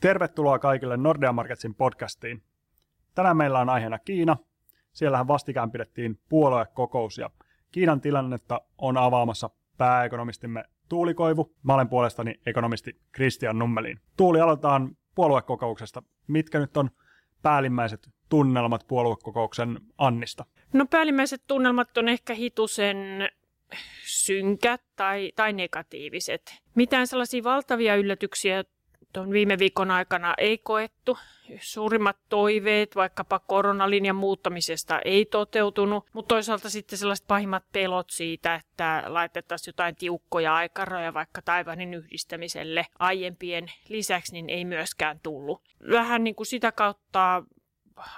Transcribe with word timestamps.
Tervetuloa 0.00 0.58
kaikille 0.58 0.96
Nordea 0.96 1.32
Marketsin 1.32 1.74
podcastiin. 1.74 2.42
Tänään 3.14 3.36
meillä 3.36 3.58
on 3.58 3.68
aiheena 3.68 3.98
Kiina. 3.98 4.36
Siellähän 4.92 5.28
vastikään 5.28 5.70
pidettiin 5.70 6.20
puoluekokous 6.28 7.18
ja 7.18 7.30
Kiinan 7.72 8.00
tilannetta 8.00 8.60
on 8.78 8.96
avaamassa 8.96 9.50
pääekonomistimme 9.78 10.64
Tuuli 10.88 11.14
Koivu. 11.14 11.54
Mä 11.62 11.74
olen 11.74 11.88
puolestani 11.88 12.34
ekonomisti 12.46 13.00
Christian 13.14 13.58
Nummelin. 13.58 14.00
Tuuli, 14.16 14.40
aloitetaan 14.40 14.96
puoluekokouksesta. 15.14 16.02
Mitkä 16.26 16.58
nyt 16.58 16.76
on 16.76 16.90
päällimmäiset 17.42 18.08
tunnelmat 18.28 18.86
puoluekokouksen 18.88 19.80
Annista? 19.98 20.44
No 20.72 20.86
päällimmäiset 20.86 21.42
tunnelmat 21.46 21.98
on 21.98 22.08
ehkä 22.08 22.34
hitusen 22.34 23.28
synkät 24.04 24.80
tai, 24.96 25.32
tai 25.36 25.52
negatiiviset. 25.52 26.62
Mitään 26.74 27.06
sellaisia 27.06 27.44
valtavia 27.44 27.96
yllätyksiä 27.96 28.64
tuon 29.16 29.30
viime 29.30 29.58
viikon 29.58 29.90
aikana 29.90 30.34
ei 30.38 30.58
koettu. 30.58 31.18
Suurimmat 31.60 32.16
toiveet 32.28 32.96
vaikkapa 32.96 33.38
koronalinjan 33.38 34.16
muuttamisesta 34.16 35.00
ei 35.04 35.24
toteutunut, 35.24 36.04
mutta 36.12 36.34
toisaalta 36.34 36.70
sitten 36.70 36.98
sellaiset 36.98 37.26
pahimmat 37.26 37.64
pelot 37.72 38.10
siitä, 38.10 38.54
että 38.54 39.02
laitettaisiin 39.06 39.72
jotain 39.72 39.96
tiukkoja 39.96 40.54
aikarajoja 40.54 41.14
vaikka 41.14 41.42
Taivanin 41.42 41.94
yhdistämiselle 41.94 42.86
aiempien 42.98 43.66
lisäksi, 43.88 44.32
niin 44.32 44.50
ei 44.50 44.64
myöskään 44.64 45.20
tullut. 45.22 45.62
Vähän 45.90 46.24
niin 46.24 46.34
kuin 46.34 46.46
sitä 46.46 46.72
kautta 46.72 47.42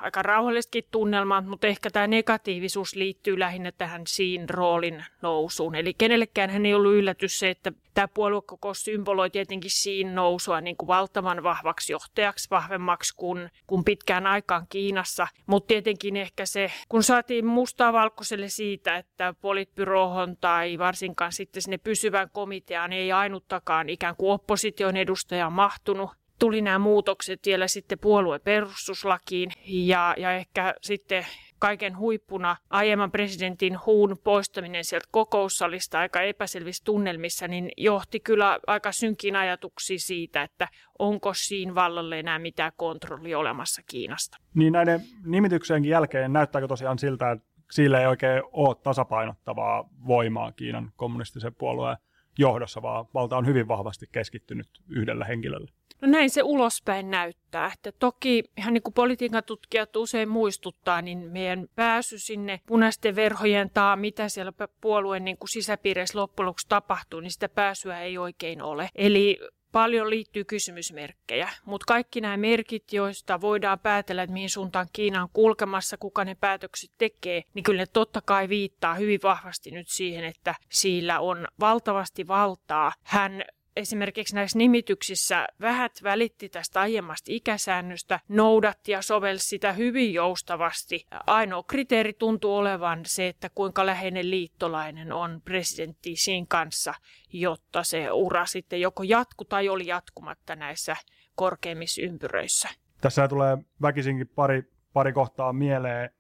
aika 0.01 0.23
rauhallisetkin 0.23 0.85
tunnelmat, 0.91 1.47
mutta 1.47 1.67
ehkä 1.67 1.91
tämä 1.91 2.07
negatiivisuus 2.07 2.95
liittyy 2.95 3.39
lähinnä 3.39 3.73
tähän 3.73 4.03
siinä 4.07 4.45
roolin 4.51 5.05
nousuun. 5.23 5.75
Eli 5.75 5.95
kenellekään 5.95 6.51
hän 6.51 6.67
ei 6.67 6.75
ollut 6.75 6.93
yllätys 6.95 7.39
se, 7.39 7.51
että 7.51 7.73
tämä 7.95 8.09
puoluekokous 8.09 8.85
symboloi 8.85 9.31
tietenkin 9.31 9.71
siinä 9.75 10.13
nousua 10.13 10.61
niin 10.61 10.77
kuin 10.77 10.87
valtavan 10.87 11.43
vahvaksi 11.43 11.93
johtajaksi, 11.93 12.51
vahvemmaksi 12.51 13.15
kuin, 13.17 13.51
kuin 13.67 13.85
pitkään 13.85 14.27
aikaan 14.27 14.67
Kiinassa. 14.69 15.29
Mutta 15.47 15.69
tietenkin 15.69 16.17
ehkä 16.17 16.47
se, 16.47 16.73
kun 16.89 17.03
saatiin 17.03 17.47
mustaa 17.47 17.93
valkoiselle 17.93 18.49
siitä, 18.49 18.97
että 18.97 19.35
politbyrohon 19.41 20.37
tai 20.37 20.79
varsinkaan 20.79 21.33
sitten 21.33 21.63
sinne 21.63 21.79
pysyvän 21.79 22.31
komiteaan 22.33 22.93
ei 22.93 23.13
ainuttakaan 23.13 23.89
ikään 23.89 24.17
kuin 24.17 24.33
opposition 24.33 24.97
edustaja 24.97 25.51
mahtunut, 25.51 26.11
tuli 26.39 26.63
nämä 26.63 26.79
muutokset 26.79 27.41
vielä 27.47 27.69
sitten 27.69 27.99
puolueen 27.99 28.41
perustuslakiin 28.41 29.51
ja, 29.65 30.15
ja 30.19 30.33
ehkä 30.33 30.75
sitten 30.83 31.27
kaiken 31.59 31.99
huippuna 31.99 32.57
aiemman 32.71 33.11
presidentin 33.11 33.79
huun 33.87 34.17
poistaminen 34.25 34.85
sieltä 34.85 35.09
kokoussalista 35.11 35.99
aika 35.99 36.23
epäselvissä 36.23 36.85
tunnelmissa, 36.85 37.49
niin 37.49 37.71
johti 37.77 38.21
kyllä 38.21 38.59
aika 38.67 38.93
synkin 38.93 39.37
ajatuksiin 39.37 40.01
siitä, 40.01 40.43
että 40.43 40.69
onko 40.99 41.35
siinä 41.35 41.75
vallalle 41.75 42.19
enää 42.19 42.39
mitään 42.39 42.73
kontrollia 42.77 43.39
olemassa 43.39 43.83
Kiinasta. 43.87 44.37
Niin 44.55 44.73
näiden 44.73 45.01
nimityksienkin 45.25 45.91
jälkeen 45.91 46.33
näyttääkö 46.33 46.69
tosiaan 46.69 46.99
siltä, 46.99 47.31
että 47.31 47.49
sillä 47.71 48.01
ei 48.01 48.07
oikein 48.07 48.43
ole 48.53 48.77
tasapainottavaa 48.83 49.89
voimaa 50.07 50.53
Kiinan 50.53 50.93
kommunistisen 50.97 51.55
puolueen 51.55 51.97
johdossa, 52.39 52.83
vaan 52.83 53.07
valta 53.15 53.37
on 53.37 53.47
hyvin 53.47 53.69
vahvasti 53.69 54.07
keskittynyt 54.13 54.69
yhdellä 54.89 55.25
henkilöllä. 55.25 55.78
No 56.01 56.09
näin 56.09 56.31
se 56.31 56.43
ulospäin 56.43 57.11
näyttää. 57.11 57.71
Että 57.75 57.93
toki 57.93 58.45
ihan 58.57 58.75
niin 58.75 58.83
kuin 58.83 58.95
politiikan 58.95 59.45
tutkijat 59.45 59.97
usein 59.97 60.29
muistuttaa, 60.29 61.03
niin 61.03 61.19
meidän 61.19 61.67
pääsy 61.75 62.19
sinne 62.19 62.61
punaisten 62.67 63.17
verhojen 63.17 63.71
taa, 63.71 63.97
mitä 63.97 64.29
siellä 64.29 64.53
puolueen 64.81 65.25
niin 65.25 65.39
kuin 65.39 65.49
sisäpiireissä 65.49 66.19
loppujen 66.19 66.47
lopuksi 66.47 66.69
tapahtuu, 66.69 67.21
niin 67.21 67.31
sitä 67.31 67.49
pääsyä 67.49 68.01
ei 68.01 68.19
oikein 68.19 68.63
ole. 68.63 68.89
Eli 68.95 69.39
paljon 69.73 70.11
liittyy 70.11 70.45
kysymysmerkkejä, 70.45 71.49
mutta 71.65 71.85
kaikki 71.89 72.21
nämä 72.21 72.37
merkit, 72.37 72.93
joista 72.93 73.41
voidaan 73.41 73.79
päätellä, 73.79 74.23
että 74.23 74.33
mihin 74.33 74.51
suuntaan 74.51 74.87
Kiina 74.93 75.23
on 75.23 75.29
kulkemassa, 75.33 75.97
kuka 75.97 76.25
ne 76.25 76.35
päätökset 76.35 76.91
tekee, 76.99 77.43
niin 77.55 77.63
kyllä 77.63 77.83
ne 77.83 77.87
totta 77.93 78.21
kai 78.25 78.49
viittaa 78.49 78.95
hyvin 78.95 79.21
vahvasti 79.23 79.71
nyt 79.71 79.89
siihen, 79.89 80.25
että 80.25 80.55
sillä 80.71 81.21
on 81.21 81.49
valtavasti 81.61 82.29
valtaa. 82.29 82.93
Hän 83.03 83.45
esimerkiksi 83.79 84.35
näissä 84.35 84.59
nimityksissä 84.59 85.47
vähät 85.61 85.93
välitti 86.03 86.49
tästä 86.49 86.81
aiemmasta 86.81 87.27
ikäsäännöstä, 87.29 88.21
noudatti 88.29 88.93
ja 88.93 89.03
sovelsi 89.03 89.49
sitä 89.49 89.73
hyvin 89.73 90.15
joustavasti. 90.15 91.07
Ainoa 91.27 91.63
kriteeri 91.63 92.13
tuntuu 92.13 92.57
olevan 92.57 93.01
se, 93.07 93.29
että 93.29 93.51
kuinka 93.55 93.87
läheinen 93.87 94.31
liittolainen 94.31 95.13
on 95.13 95.41
presidentti 95.45 96.17
siinä 96.17 96.47
kanssa, 96.49 96.95
jotta 97.33 97.83
se 97.83 98.11
ura 98.11 98.47
sitten 98.47 98.81
joko 98.81 99.03
jatku 99.03 99.45
tai 99.45 99.69
oli 99.69 99.87
jatkumatta 99.87 100.57
näissä 100.57 100.97
korkeimmissa 101.35 102.03
ympyröissä. 102.03 102.69
Tässä 103.01 103.29
tulee 103.29 103.59
väkisinkin 103.83 104.29
pari, 104.29 104.63
pari 104.93 105.13
kohtaa 105.13 105.53
mieleen. 105.53 106.11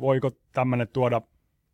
Voiko 0.00 0.30
tämmöinen 0.52 0.88
tuoda 0.88 1.20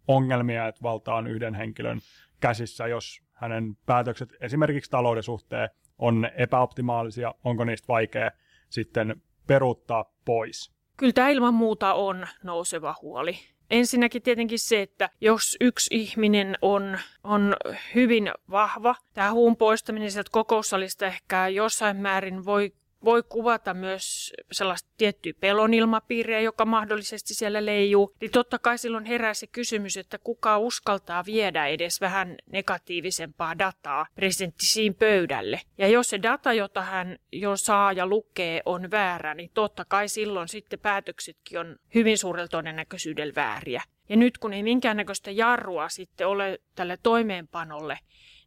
ongelmia, 0.08 0.68
että 0.68 0.82
valta 0.82 1.14
on 1.14 1.26
yhden 1.26 1.54
henkilön 1.54 2.00
käsissä, 2.40 2.86
jos 2.86 3.23
hänen 3.34 3.76
päätökset 3.86 4.32
esimerkiksi 4.40 4.90
talouden 4.90 5.22
suhteen 5.22 5.68
on 5.98 6.30
epäoptimaalisia, 6.36 7.34
onko 7.44 7.64
niistä 7.64 7.88
vaikea 7.88 8.30
sitten 8.68 9.22
peruuttaa 9.46 10.04
pois? 10.24 10.74
Kyllä 10.96 11.12
tämä 11.12 11.28
ilman 11.28 11.54
muuta 11.54 11.94
on 11.94 12.26
nouseva 12.42 12.94
huoli. 13.02 13.36
Ensinnäkin 13.70 14.22
tietenkin 14.22 14.58
se, 14.58 14.82
että 14.82 15.10
jos 15.20 15.56
yksi 15.60 15.96
ihminen 15.96 16.58
on, 16.62 16.98
on 17.24 17.56
hyvin 17.94 18.30
vahva, 18.50 18.94
tämä 19.14 19.32
huun 19.32 19.56
poistaminen 19.56 20.10
sieltä 20.10 20.30
kokoussalista 20.32 21.06
ehkä 21.06 21.48
jossain 21.48 21.96
määrin 21.96 22.44
voi 22.44 22.72
voi 23.04 23.22
kuvata 23.22 23.74
myös 23.74 24.32
sellaista 24.52 24.90
tiettyä 24.96 25.32
pelonilmapiiriä, 25.40 26.40
joka 26.40 26.64
mahdollisesti 26.64 27.34
siellä 27.34 27.66
leijuu, 27.66 28.14
niin 28.20 28.30
totta 28.30 28.58
kai 28.58 28.78
silloin 28.78 29.04
herää 29.04 29.34
se 29.34 29.46
kysymys, 29.46 29.96
että 29.96 30.18
kuka 30.18 30.58
uskaltaa 30.58 31.24
viedä 31.26 31.66
edes 31.66 32.00
vähän 32.00 32.36
negatiivisempaa 32.52 33.58
dataa 33.58 34.06
presidenttisiin 34.14 34.94
pöydälle. 34.94 35.60
Ja 35.78 35.88
jos 35.88 36.10
se 36.10 36.22
data, 36.22 36.52
jota 36.52 36.82
hän 36.82 37.18
jo 37.32 37.56
saa 37.56 37.92
ja 37.92 38.06
lukee, 38.06 38.62
on 38.64 38.90
väärä, 38.90 39.34
niin 39.34 39.50
totta 39.54 39.84
kai 39.84 40.08
silloin 40.08 40.48
sitten 40.48 40.78
päätöksetkin 40.78 41.58
on 41.58 41.76
hyvin 41.94 42.18
suurella 42.18 42.48
todennäköisyydellä 42.48 43.32
vääriä. 43.36 43.82
Ja 44.08 44.16
nyt 44.16 44.38
kun 44.38 44.52
ei 44.52 44.62
minkäännäköistä 44.62 45.30
jarrua 45.30 45.88
sitten 45.88 46.26
ole 46.26 46.58
tälle 46.74 46.98
toimeenpanolle, 47.02 47.98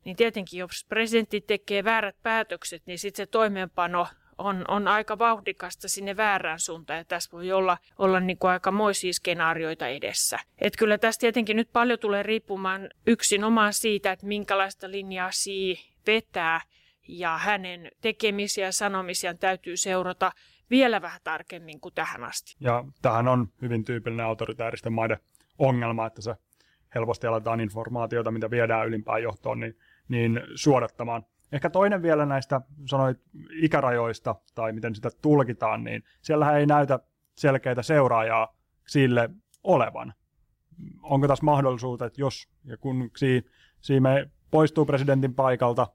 niin 0.05 0.15
tietenkin 0.15 0.59
jos 0.59 0.85
presidentti 0.89 1.41
tekee 1.41 1.83
väärät 1.83 2.15
päätökset, 2.23 2.81
niin 2.85 2.99
sitten 2.99 3.25
se 3.25 3.31
toimeenpano 3.31 4.07
on, 4.37 4.65
on 4.67 4.87
aika 4.87 5.19
vauhdikasta 5.19 5.89
sinne 5.89 6.17
väärään 6.17 6.59
suuntaan 6.59 6.97
ja 6.97 7.05
tässä 7.05 7.31
voi 7.31 7.51
olla, 7.51 7.77
olla 7.97 8.19
niin 8.19 8.37
kuin 8.37 8.51
aika 8.51 8.71
moisia 8.71 9.13
skenaarioita 9.13 9.87
edessä. 9.87 10.39
Et 10.57 10.73
kyllä 10.77 10.97
tässä 10.97 11.19
tietenkin 11.19 11.57
nyt 11.57 11.69
paljon 11.73 11.99
tulee 11.99 12.23
riippumaan 12.23 12.89
yksinomaan 13.07 13.73
siitä, 13.73 14.11
että 14.11 14.27
minkälaista 14.27 14.91
linjaa 14.91 15.29
Xi 15.29 15.79
vetää 16.07 16.61
ja 17.07 17.37
hänen 17.37 17.91
tekemisiä 18.01 18.65
ja 18.65 18.71
sanomisiaan 18.71 19.37
täytyy 19.37 19.77
seurata 19.77 20.31
vielä 20.69 21.01
vähän 21.01 21.21
tarkemmin 21.23 21.79
kuin 21.79 21.95
tähän 21.95 22.23
asti. 22.23 22.55
Ja 22.59 22.83
tähän 23.01 23.27
on 23.27 23.47
hyvin 23.61 23.83
tyypillinen 23.83 24.25
autoritääristen 24.25 24.93
maiden 24.93 25.17
ongelma, 25.57 26.05
että 26.05 26.21
se 26.21 26.35
helposti 26.95 27.27
aletaan 27.27 27.59
informaatiota, 27.59 28.31
mitä 28.31 28.51
viedään 28.51 28.87
ylimpään 28.87 29.23
johtoon, 29.23 29.59
niin, 29.59 29.77
niin 30.07 30.41
suodattamaan. 30.55 31.25
Ehkä 31.51 31.69
toinen 31.69 32.01
vielä 32.01 32.25
näistä, 32.25 32.61
sanoit 32.85 33.17
ikärajoista 33.61 34.35
tai 34.55 34.73
miten 34.73 34.95
sitä 34.95 35.09
tulkitaan, 35.21 35.83
niin 35.83 36.03
siellä 36.21 36.57
ei 36.57 36.65
näytä 36.65 36.99
selkeitä 37.37 37.83
seuraajaa 37.83 38.55
sille 38.87 39.29
olevan. 39.63 40.13
Onko 41.01 41.27
tässä 41.27 41.45
mahdollisuus, 41.45 42.01
että 42.01 42.21
jos 42.21 42.49
ja 42.65 42.77
kun 42.77 43.11
Siime 43.81 44.29
poistuu 44.51 44.85
presidentin 44.85 45.33
paikalta 45.35 45.87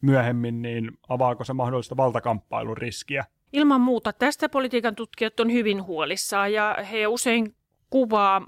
myöhemmin, 0.00 0.62
niin 0.62 0.90
avaako 1.08 1.44
se 1.44 1.52
mahdollista 1.52 1.96
valtakamppailun 1.96 2.76
riskiä? 2.76 3.24
Ilman 3.52 3.80
muuta. 3.80 4.12
Tästä 4.12 4.48
politiikan 4.48 4.94
tutkijat 4.94 5.40
on 5.40 5.52
hyvin 5.52 5.82
huolissaan 5.82 6.52
ja 6.52 6.76
he 6.90 7.06
usein 7.06 7.56
kuvaa 7.94 8.42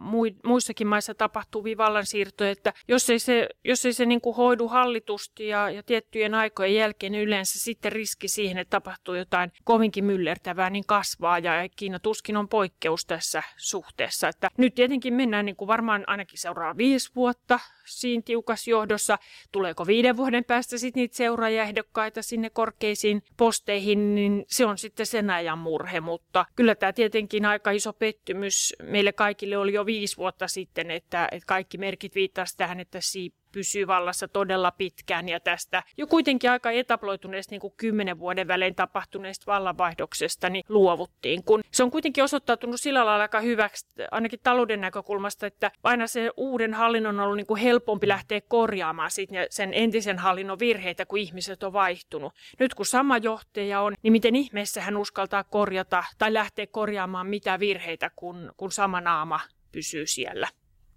muissakin 0.45 0.87
maissa 0.87 1.15
tapahtuvia 1.15 1.77
vallansiirtoja, 1.77 2.51
että 2.51 2.73
jos 2.89 3.11
ei 3.11 3.19
se, 3.19 3.49
jos 3.65 3.87
ei 3.87 3.93
se 3.93 4.07
niin 4.07 4.21
kuin 4.21 4.37
hoidu 4.37 4.69
hallitusti 4.69 5.49
ja, 5.49 5.71
ja 5.71 5.83
tiettyjen 5.83 6.35
aikojen 6.35 6.75
jälkeen 6.75 7.13
niin 7.13 7.25
yleensä 7.25 7.59
sitten 7.59 7.93
riski 7.93 8.29
siihen, 8.29 8.59
että 8.59 8.71
tapahtuu 8.71 9.15
jotain 9.15 9.53
kovinkin 9.65 10.05
myllertävää, 10.05 10.71
niin 10.71 10.85
kasvaa 10.87 11.39
ja 11.39 11.53
Kiina 11.77 11.99
tuskin 11.99 12.37
on 12.37 12.49
poikkeus 12.49 13.07
tässä 13.07 13.43
suhteessa. 13.57 14.29
Että 14.29 14.51
nyt 14.59 14.75
tietenkin 14.75 15.15
mennään 15.15 15.45
niin 15.45 15.57
kuin 15.57 15.69
varmaan 15.69 16.05
ainakin 16.07 16.39
seuraa 16.39 16.77
viisi 16.77 17.11
vuotta 17.17 17.61
siinä 17.85 18.23
tiukas 18.25 18.69
johdossa. 18.69 19.19
Tuleeko 19.53 19.87
viiden 19.87 20.17
vuoden 20.17 20.45
päästä 20.45 20.79
sitten 20.79 21.01
niitä 21.01 21.17
seuraajaehdokkaita 21.17 22.23
sinne 22.23 22.51
korkeisiin 22.51 23.23
posteihin, 23.37 24.15
niin 24.15 24.45
se 24.49 24.67
on 24.67 24.79
sitten 24.79 25.07
sen 25.07 25.31
ajan 25.31 25.59
murhe, 25.59 26.01
mutta 26.01 26.47
kyllä 26.57 26.75
tämä 26.75 26.93
tietenkin 26.93 27.45
aika 27.45 27.71
iso 27.71 27.93
pettymys 27.93 28.75
meille 28.83 29.13
kaikille 29.13 29.36
oli 29.57 29.73
jo 29.73 29.87
viisi 29.87 30.17
vuotta 30.17 30.49
sitten, 30.49 30.91
että, 30.91 31.29
että 31.33 31.47
kaikki 31.47 31.79
merkit 31.79 32.15
viittasivat 32.15 32.57
tähän, 32.57 32.81
että 32.81 32.99
si 33.01 33.35
pysyy 33.57 33.87
vallassa 33.87 34.29
todella 34.29 34.71
pitkään 34.71 35.29
ja 35.29 35.41
tästä 35.41 35.83
jo 35.97 36.07
kuitenkin 36.07 36.51
aika 36.51 36.71
etaploituneesta 36.71 37.51
niin 37.51 37.73
kymmenen 37.77 38.19
vuoden 38.19 38.49
välein 38.49 38.75
tapahtuneesta 38.75 39.53
vallanvaihdoksesta 39.53 40.51
niin 40.51 40.65
luovuttiin, 40.69 41.45
kun 41.45 41.63
se 41.71 41.83
on 41.83 41.91
kuitenkin 41.91 42.25
osoittautunut 42.25 42.81
sillä 42.81 43.07
lailla 43.07 43.23
aika 43.23 43.41
hyväksi, 43.41 43.87
ainakin 44.11 44.41
talouden 44.43 44.81
näkökulmasta, 44.81 45.47
että 45.47 45.71
aina 45.83 46.07
se 46.07 46.31
uuden 46.37 46.75
hallinnon 46.75 47.21
on 47.21 47.25
ollut 47.25 47.37
niin 47.37 47.47
kuin 47.47 47.61
helpompi 47.61 48.09
lähteä 48.09 48.41
korjaamaan 48.41 49.11
sen 49.51 49.75
entisen 49.75 50.19
hallinnon 50.19 50.59
virheitä, 50.59 51.07
kun 51.07 51.19
ihmiset 51.19 51.63
on 51.63 51.73
vaihtunut. 51.73 52.33
Nyt 52.59 52.75
kun 52.75 52.87
sama 52.87 53.19
johtaja 53.19 53.81
on, 53.81 53.95
niin 54.03 54.13
miten 54.13 54.37
ihmeessä 54.37 54.81
hän 54.81 54.97
uskaltaa 54.97 55.45
korjata 55.45 56.05
tai 56.19 56.35
lähteä 56.35 56.67
korjaamaan 56.67 57.27
mitä 57.27 57.59
virheitä, 57.59 58.11
kun, 58.17 58.53
kun 58.57 58.73
sama 58.73 59.01
naama 59.01 59.41
pysyy 59.73 60.07
siellä. 60.07 60.49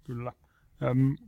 Kyllä. 0.04 0.32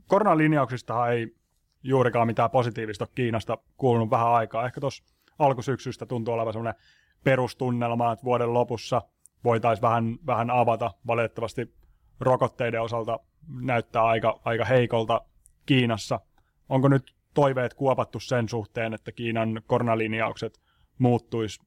Koronalinjauksistahan 0.07 1.11
ei 1.11 1.35
juurikaan 1.83 2.27
mitään 2.27 2.51
positiivista 2.51 3.07
Kiinasta 3.15 3.57
kuulunut 3.77 4.09
vähän 4.09 4.27
aikaa. 4.27 4.65
Ehkä 4.65 4.81
tuossa 4.81 5.03
alkusyksystä 5.39 6.05
tuntuu 6.05 6.33
olevan 6.33 6.53
sellainen 6.53 6.83
perustunnelma, 7.23 8.11
että 8.11 8.23
vuoden 8.23 8.53
lopussa 8.53 9.01
voitaisiin 9.43 9.81
vähän, 9.81 10.17
vähän 10.27 10.49
avata. 10.49 10.91
Valitettavasti 11.07 11.73
rokotteiden 12.19 12.81
osalta 12.81 13.19
näyttää 13.61 14.03
aika, 14.03 14.39
aika 14.45 14.65
heikolta 14.65 15.21
Kiinassa. 15.65 16.19
Onko 16.69 16.87
nyt 16.87 17.15
toiveet 17.33 17.73
kuopattu 17.73 18.19
sen 18.19 18.49
suhteen, 18.49 18.93
että 18.93 19.11
Kiinan 19.11 19.61
koronalinjaukset 19.67 20.61
muuttuisi 20.97 21.59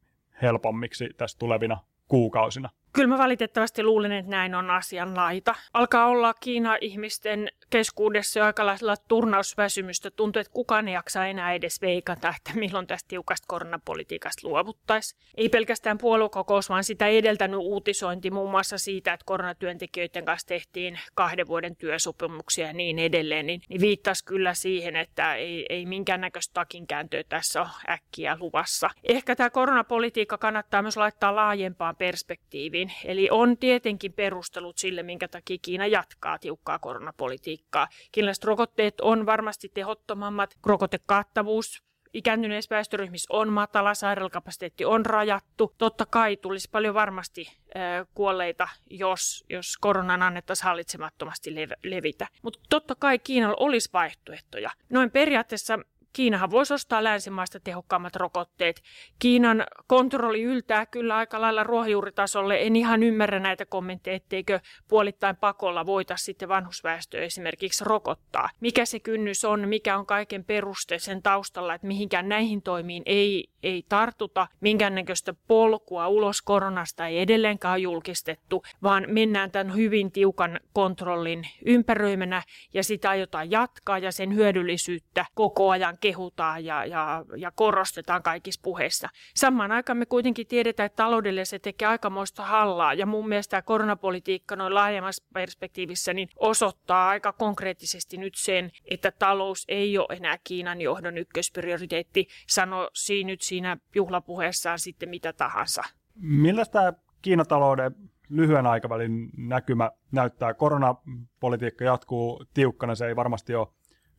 helpommiksi 0.43 1.09
tässä 1.17 1.39
tulevina 1.39 1.81
kuukausina? 2.09 2.71
Kyllä 2.97 3.09
mä 3.09 3.19
valitettavasti 3.19 3.83
luulen, 3.83 4.13
että 4.13 4.31
näin 4.31 4.55
on 4.55 4.71
asian 4.71 5.17
laita. 5.17 5.55
Alkaa 5.75 6.07
olla 6.07 6.35
Kiina-ihmisten 6.35 7.49
keskuudessa 7.71 8.39
jo 8.39 8.45
aikalaisella 8.45 8.95
turnausväsymystä. 9.09 10.11
Tuntuu, 10.11 10.41
että 10.41 10.53
kukaan 10.53 10.89
ei 10.89 10.95
jaksa 10.95 11.27
enää 11.27 11.53
edes 11.53 11.81
veikata, 11.81 12.35
että 12.37 12.59
milloin 12.61 12.87
tästä 12.87 13.09
tiukasta 13.09 13.45
koronapolitiikasta 13.49 14.49
luovuttaisiin. 14.49 15.21
Ei 15.37 15.49
pelkästään 15.49 15.99
puoluekokous, 15.99 16.69
vaan 16.69 16.85
sitä 16.85 17.07
edeltänyt 17.07 17.61
uutisointi 17.61 18.31
muun 18.31 18.51
muassa 18.51 18.79
siitä, 18.79 19.13
että 19.13 19.27
koronatyöntekijöiden 19.27 20.25
kanssa 20.25 20.49
tehtiin 20.49 20.99
kahden 21.15 21.47
vuoden 21.47 21.77
työsopimuksia 21.77 22.67
ja 22.67 22.73
niin 22.73 22.99
edelleen, 22.99 23.47
niin, 23.47 23.61
niin 23.69 23.81
viittasi 23.81 24.25
kyllä 24.25 24.55
siihen, 24.55 24.97
että 24.97 25.35
ei, 25.35 25.67
ei 25.69 25.87
minkäännäköistä 25.87 26.55
takinkääntöä 26.55 27.23
tässä 27.29 27.61
ole 27.61 27.69
äkkiä 27.89 28.37
luvassa. 28.41 28.91
Ehkä 29.05 29.37
tämä 29.37 29.51
koronapolitiikka 29.51 30.39
kannattaa 30.39 30.83
myös 30.83 30.97
laittaa 30.97 31.37
laajempaan 31.37 31.97
perspektiiviin. 31.97 32.86
Eli 33.05 33.29
on 33.31 33.59
tietenkin 33.59 34.13
perustelut 34.13 34.79
sille, 34.79 35.03
minkä 35.03 35.29
takia 35.29 35.59
Kiina 35.63 35.87
jatkaa 35.87 36.39
tiukkaa 36.39 36.79
koronapolitiikkaa 36.79 37.27
politiikkaa. 37.27 37.89
Kiinalaiset 38.13 38.45
rokotteet 38.45 39.01
on 39.01 39.27
varmasti 39.27 39.69
tehottomammat. 39.75 40.57
Rokotekattavuus 40.67 41.83
ikääntyneissä 42.13 42.75
väestöryhmissä 42.75 43.27
on 43.31 43.53
matala, 43.53 43.95
sairaalakapasiteetti 43.95 44.85
on 44.85 45.07
rajattu. 45.07 45.75
Totta 45.79 46.07
kai 46.07 46.37
tulisi 46.37 46.69
paljon 46.71 46.95
varmasti 46.95 47.59
kuolleita, 48.15 48.69
jos, 48.91 49.45
jos 49.51 49.77
koronan 49.81 50.23
annettaisiin 50.23 50.65
hallitsemattomasti 50.65 51.55
levitä. 51.85 52.27
Mutta 52.43 52.59
totta 52.69 52.95
kai 52.95 53.19
Kiinalla 53.19 53.57
olisi 53.61 53.91
vaihtoehtoja. 53.93 54.71
Noin 54.91 55.11
periaatteessa 55.11 55.79
Kiinahan 56.17 56.51
voisi 56.51 56.75
ostaa 56.75 57.05
länsimaista 57.05 57.61
tehokkaammat 57.61 58.17
rokotteet. 58.17 58.83
Kiinan 59.19 59.65
kontrolli 59.87 60.43
yltää 60.43 60.87
kyllä 60.87 61.17
aika 61.17 61.41
lailla 61.41 61.65
ruohonjuuritasolle. 61.65 62.63
En 62.63 62.77
ihan 62.77 63.03
ymmärrä 63.03 63.41
näitä 63.41 63.67
kommentteja, 63.67 64.17
etteikö 64.17 64.61
puolittain 64.89 65.37
pakolla 65.37 65.87
voita 65.87 66.17
sitten 66.17 66.49
vanhusväestöä 66.49 67.21
esimerkiksi 67.21 67.85
rokottaa. 67.85 68.51
Mikä 68.61 68.85
se 68.85 69.01
kynnys 69.01 69.45
on, 69.45 69.69
mikä 69.69 69.99
on 69.99 70.07
kaiken 70.07 70.45
peruste 70.45 70.99
sen 70.99 71.23
taustalla, 71.23 71.75
että 71.75 71.87
mihinkään 71.87 72.29
näihin 72.29 72.63
toimiin 72.63 73.03
ei, 73.07 73.49
ei 73.63 73.85
tartuta. 73.89 74.47
Minkäännäköistä 74.61 75.35
polkua 75.49 76.09
ulos 76.09 76.43
koronasta 76.43 77.07
ei 77.07 77.19
edelleenkaan 77.19 77.83
julkistettu, 77.83 78.63
vaan 78.83 79.05
mennään 79.09 79.51
tämän 79.51 79.75
hyvin 79.75 80.13
tiukan 80.13 80.61
kontrollin 80.73 81.49
ympäröimänä 81.65 82.43
ja 82.75 82.85
sitä 82.85 83.11
aiotaan 83.11 83.51
jatkaa 83.51 83.99
ja 83.99 84.13
sen 84.13 84.35
hyödyllisyyttä 84.35 85.27
koko 85.35 85.71
ajan 85.71 85.99
kehutaan 86.07 86.65
ja, 86.65 86.85
ja, 86.85 87.25
ja 87.37 87.51
korostetaan 87.51 88.23
kaikissa 88.23 88.61
puheissa. 88.65 89.09
Samaan 89.35 89.73
aikaan 89.73 89.97
me 89.97 90.07
kuitenkin 90.07 90.47
tiedetään, 90.47 90.87
että 90.87 91.03
taloudelle 91.03 91.45
se 91.45 91.59
tekee 91.59 91.89
aikamoista 91.89 92.43
hallaa 92.43 92.95
ja 92.95 93.07
mun 93.07 93.29
mielestä 93.29 93.51
tämä 93.51 93.63
koronapolitiikka 93.63 94.57
noin 94.57 94.75
laajemmassa 94.75 95.25
perspektiivissä 95.35 96.15
niin 96.15 96.29
osoittaa 96.37 97.09
aika 97.09 97.33
konkreettisesti 97.33 98.17
nyt 98.17 98.35
sen, 98.37 98.71
että 98.91 99.11
talous 99.11 99.65
ei 99.69 99.99
ole 99.99 100.17
enää 100.17 100.39
Kiinan 100.45 100.81
johdon 100.81 101.19
ykkösprioriteetti, 101.19 102.29
sano 102.49 102.91
siinä 102.95 103.27
nyt 103.27 103.41
siinä 103.41 103.77
juhlapuheessaan 103.95 104.79
sitten 104.79 105.09
mitä 105.09 105.33
tahansa. 105.33 105.83
Millä 106.15 106.65
tämä 106.65 106.93
Kiinatalouden 107.23 107.95
lyhyen 108.29 108.67
aikavälin 108.67 109.31
näkymä 109.37 109.91
näyttää? 110.13 110.55
Koronapolitiikka 110.55 111.85
jatkuu 111.85 112.45
tiukkana, 112.55 112.95
se 112.95 113.07
ei 113.07 113.17
varmasti 113.17 113.55
ole 113.55 113.69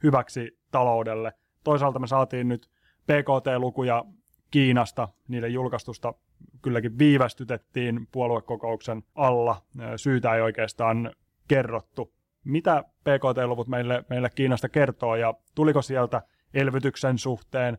hyväksi 0.04 0.60
taloudelle 0.72 1.34
toisaalta 1.68 2.00
me 2.00 2.08
saatiin 2.08 2.48
nyt 2.48 2.70
PKT-lukuja 3.04 4.06
Kiinasta, 4.52 5.08
niiden 5.28 5.54
julkaistusta 5.54 6.14
kylläkin 6.62 6.98
viivästytettiin 6.98 8.08
puoluekokouksen 8.12 9.04
alla. 9.16 9.62
Syytä 9.96 10.36
ei 10.36 10.42
oikeastaan 10.42 11.12
kerrottu. 11.48 12.14
Mitä 12.44 12.84
PKT-luvut 12.84 13.68
meille, 13.68 14.06
meille 14.10 14.30
Kiinasta 14.36 14.70
kertoo 14.70 15.16
ja 15.16 15.34
tuliko 15.56 15.82
sieltä 15.82 16.22
elvytyksen 16.54 17.18
suhteen 17.18 17.78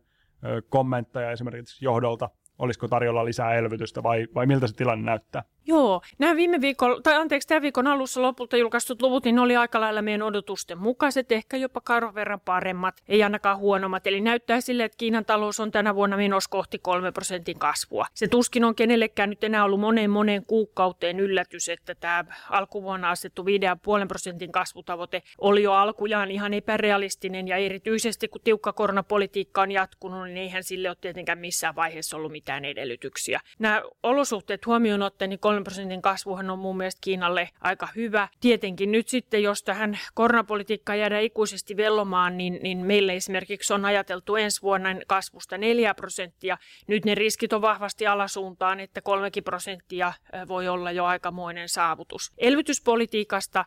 kommentteja 0.69 1.31
esimerkiksi 1.31 1.85
johdolta? 1.85 2.31
Olisiko 2.59 2.89
tarjolla 2.89 3.25
lisää 3.25 3.55
elvytystä 3.55 4.03
vai, 4.03 4.27
vai 4.35 4.47
miltä 4.47 4.67
se 4.67 4.75
tilanne 4.75 5.05
näyttää? 5.05 5.43
Joo, 5.69 6.03
nämä 6.19 6.37
viime 6.37 6.61
viikon, 6.61 7.03
tai 7.03 7.15
anteeksi, 7.15 7.49
tämän 7.49 7.63
viikon 7.63 7.87
alussa 7.87 8.23
lopulta 8.23 8.57
julkaistut 8.57 9.03
luvut, 9.03 9.25
niin 9.25 9.35
ne 9.35 9.41
oli 9.41 9.57
aika 9.57 9.81
lailla 9.81 10.03
meidän 10.03 10.23
odotusten 10.23 10.79
mukaiset, 10.79 11.33
ehkä 11.33 11.57
jopa 11.57 11.81
karvan 11.81 12.15
verran 12.15 12.41
paremmat, 12.41 13.03
ei 13.09 13.23
ainakaan 13.23 13.59
huonommat. 13.59 14.07
Eli 14.07 14.21
näyttää 14.21 14.61
sille, 14.61 14.85
että 14.85 14.97
Kiinan 14.99 15.25
talous 15.25 15.61
on 15.61 15.71
tänä 15.71 15.95
vuonna 15.95 16.17
menossa 16.17 16.51
kohti 16.51 16.79
3 16.79 17.13
prosentin 17.13 17.59
kasvua. 17.59 18.07
Se 18.15 18.29
tuskin 18.29 18.65
on 18.65 18.75
kenellekään 18.75 19.31
nyt 19.31 19.45
enää 19.45 19.65
ollut 19.65 19.81
moneen 19.81 20.11
moneen 20.11 20.45
kuukauteen 20.47 21.21
yllätys, 21.21 21.69
että 21.69 21.95
tämä 21.95 22.25
alkuvuonna 22.51 23.11
asettu 23.11 23.43
5,5 23.43 24.07
prosentin 24.09 24.53
kasvutavoite 24.53 25.23
oli 25.39 25.63
jo 25.63 25.73
alkujaan 25.73 26.31
ihan 26.31 26.55
epärealistinen 26.55 27.49
ja 27.49 27.57
erityisesti 27.57 28.29
kun 28.29 28.41
tiukka 28.45 28.73
koronapolitiikka 28.73 29.63
on 29.63 29.71
jatkunut, 29.71 30.25
niin 30.25 30.37
eihän 30.37 30.65
sille 30.65 30.89
ole 30.89 30.97
tietenkään 31.01 31.39
missään 31.39 31.77
vaiheessa 31.77 32.17
ollut 32.17 32.33
mitään 32.33 32.65
edellytyksiä. 32.65 33.41
Nämä 33.59 33.83
olosuhteet 34.03 34.67
huomioon 34.67 35.03
ottaen, 35.03 35.29
niin 35.29 35.58
3 35.59 35.65
prosentin 35.65 36.03
kasvuhan 36.03 36.51
on 36.51 36.59
mun 36.59 36.77
mielestä 36.77 36.99
Kiinalle 37.01 37.51
aika 37.61 37.89
hyvä. 37.97 38.29
Tietenkin 38.41 38.93
nyt 38.93 39.09
sitten, 39.09 39.43
jos 39.43 39.63
tähän 39.63 39.99
koronapolitiikkaan 40.15 40.99
jäädään 40.99 41.23
ikuisesti 41.23 41.77
vellomaan, 41.77 42.37
niin, 42.37 42.59
niin 42.63 42.79
meille 42.79 43.17
esimerkiksi 43.17 43.73
on 43.73 43.85
ajateltu 43.85 44.37
ensi 44.37 44.63
vuonna 44.63 44.89
kasvusta 45.07 45.59
4 45.59 45.95
prosenttia. 45.95 46.59
Nyt 46.87 47.05
ne 47.05 47.15
riskit 47.15 47.53
on 47.53 47.63
vahvasti 47.63 48.07
alasuuntaan, 48.07 48.81
että 48.81 49.01
3 49.01 49.31
prosenttia 49.45 50.13
voi 50.49 50.69
olla 50.69 50.93
jo 50.93 51.05
aikamoinen 51.05 51.69
saavutus. 51.69 52.33
Elvytyspolitiikasta 52.39 53.65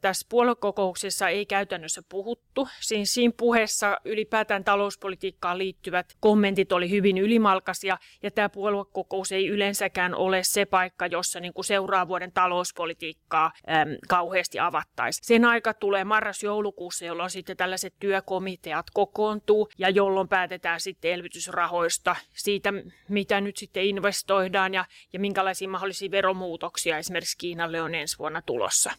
tässä 0.00 0.26
puoluekokouksessa 0.28 1.28
ei 1.28 1.46
käytännössä 1.46 2.02
puhuttu. 2.08 2.68
Siinä, 2.80 3.04
siinä 3.04 3.34
puheessa 3.36 3.98
ylipäätään 4.04 4.64
talouspolitiikkaan 4.64 5.58
liittyvät 5.58 6.16
kommentit 6.20 6.72
oli 6.72 6.90
hyvin 6.90 7.18
ylimalkaisia 7.18 7.98
ja 8.22 8.30
tämä 8.30 8.48
puoluekokous 8.48 9.32
ei 9.32 9.48
yleensäkään 9.48 10.14
ole 10.14 10.42
se 10.42 10.64
paikka, 10.64 11.06
jossa 11.06 11.33
jossa 11.34 11.40
niin 11.40 11.54
kuin 11.54 11.64
seuraavan 11.64 12.08
vuoden 12.08 12.32
talouspolitiikkaa 12.32 13.52
äm, 13.68 13.88
kauheasti 14.08 14.60
avattaisiin. 14.60 15.26
Sen 15.26 15.44
aika 15.44 15.74
tulee 15.74 16.04
marras-joulukuussa, 16.04 17.04
jolloin 17.04 17.30
sitten 17.30 17.56
tällaiset 17.56 17.94
työkomiteat 18.00 18.86
kokoontuu 18.92 19.68
ja 19.78 19.90
jolloin 19.90 20.28
päätetään 20.28 20.80
sitten 20.80 21.12
elvytysrahoista, 21.12 22.16
siitä 22.34 22.72
mitä 23.08 23.40
nyt 23.40 23.56
sitten 23.56 23.84
investoidaan 23.84 24.74
ja, 24.74 24.84
ja 25.12 25.20
minkälaisia 25.20 25.68
mahdollisia 25.68 26.10
veromuutoksia 26.10 26.98
esimerkiksi 26.98 27.38
Kiinalle 27.38 27.82
on 27.82 27.94
ensi 27.94 28.18
vuonna 28.18 28.42
tulossa. 28.42 28.90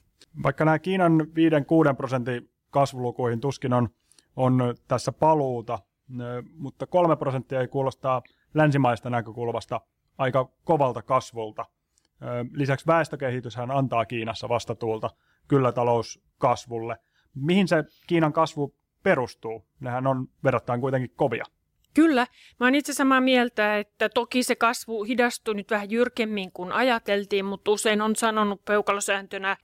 Vaikka 0.43 0.65
nämä 0.65 0.79
Kiinan 0.79 1.21
5-6 1.91 1.95
prosentin 1.95 2.49
kasvulukuihin 2.69 3.41
tuskin 3.41 3.73
on, 3.73 3.89
on 4.35 4.75
tässä 4.87 5.11
paluuta, 5.11 5.79
mutta 6.57 6.87
3 6.87 7.15
prosenttia 7.15 7.61
ei 7.61 7.67
kuulostaa 7.67 8.21
länsimaista 8.53 9.09
näkökulmasta 9.09 9.81
aika 10.17 10.49
kovalta 10.63 11.01
kasvulta. 11.01 11.65
Lisäksi 12.51 12.87
väestökehityshän 12.87 13.71
antaa 13.71 14.05
Kiinassa 14.05 14.49
vastatuulta 14.49 15.09
kyllä 15.47 15.71
talouskasvulle. 15.71 16.97
Mihin 17.35 17.67
se 17.67 17.83
Kiinan 18.07 18.33
kasvu 18.33 18.75
perustuu? 19.03 19.67
Nehän 19.79 20.07
on 20.07 20.27
verrattain 20.43 20.81
kuitenkin 20.81 21.11
kovia. 21.15 21.45
Kyllä. 21.95 22.27
Mä 22.59 22.65
oon 22.65 22.75
itse 22.75 22.93
samaa 22.93 23.21
mieltä, 23.21 23.77
että 23.77 24.09
toki 24.09 24.43
se 24.43 24.55
kasvu 24.55 25.03
hidastui 25.03 25.55
nyt 25.55 25.71
vähän 25.71 25.91
jyrkemmin 25.91 26.51
kuin 26.51 26.71
ajateltiin, 26.71 27.45
mutta 27.45 27.71
usein 27.71 28.01
on 28.01 28.15
sanonut 28.15 28.65
peukalosääntönä, 28.65 29.57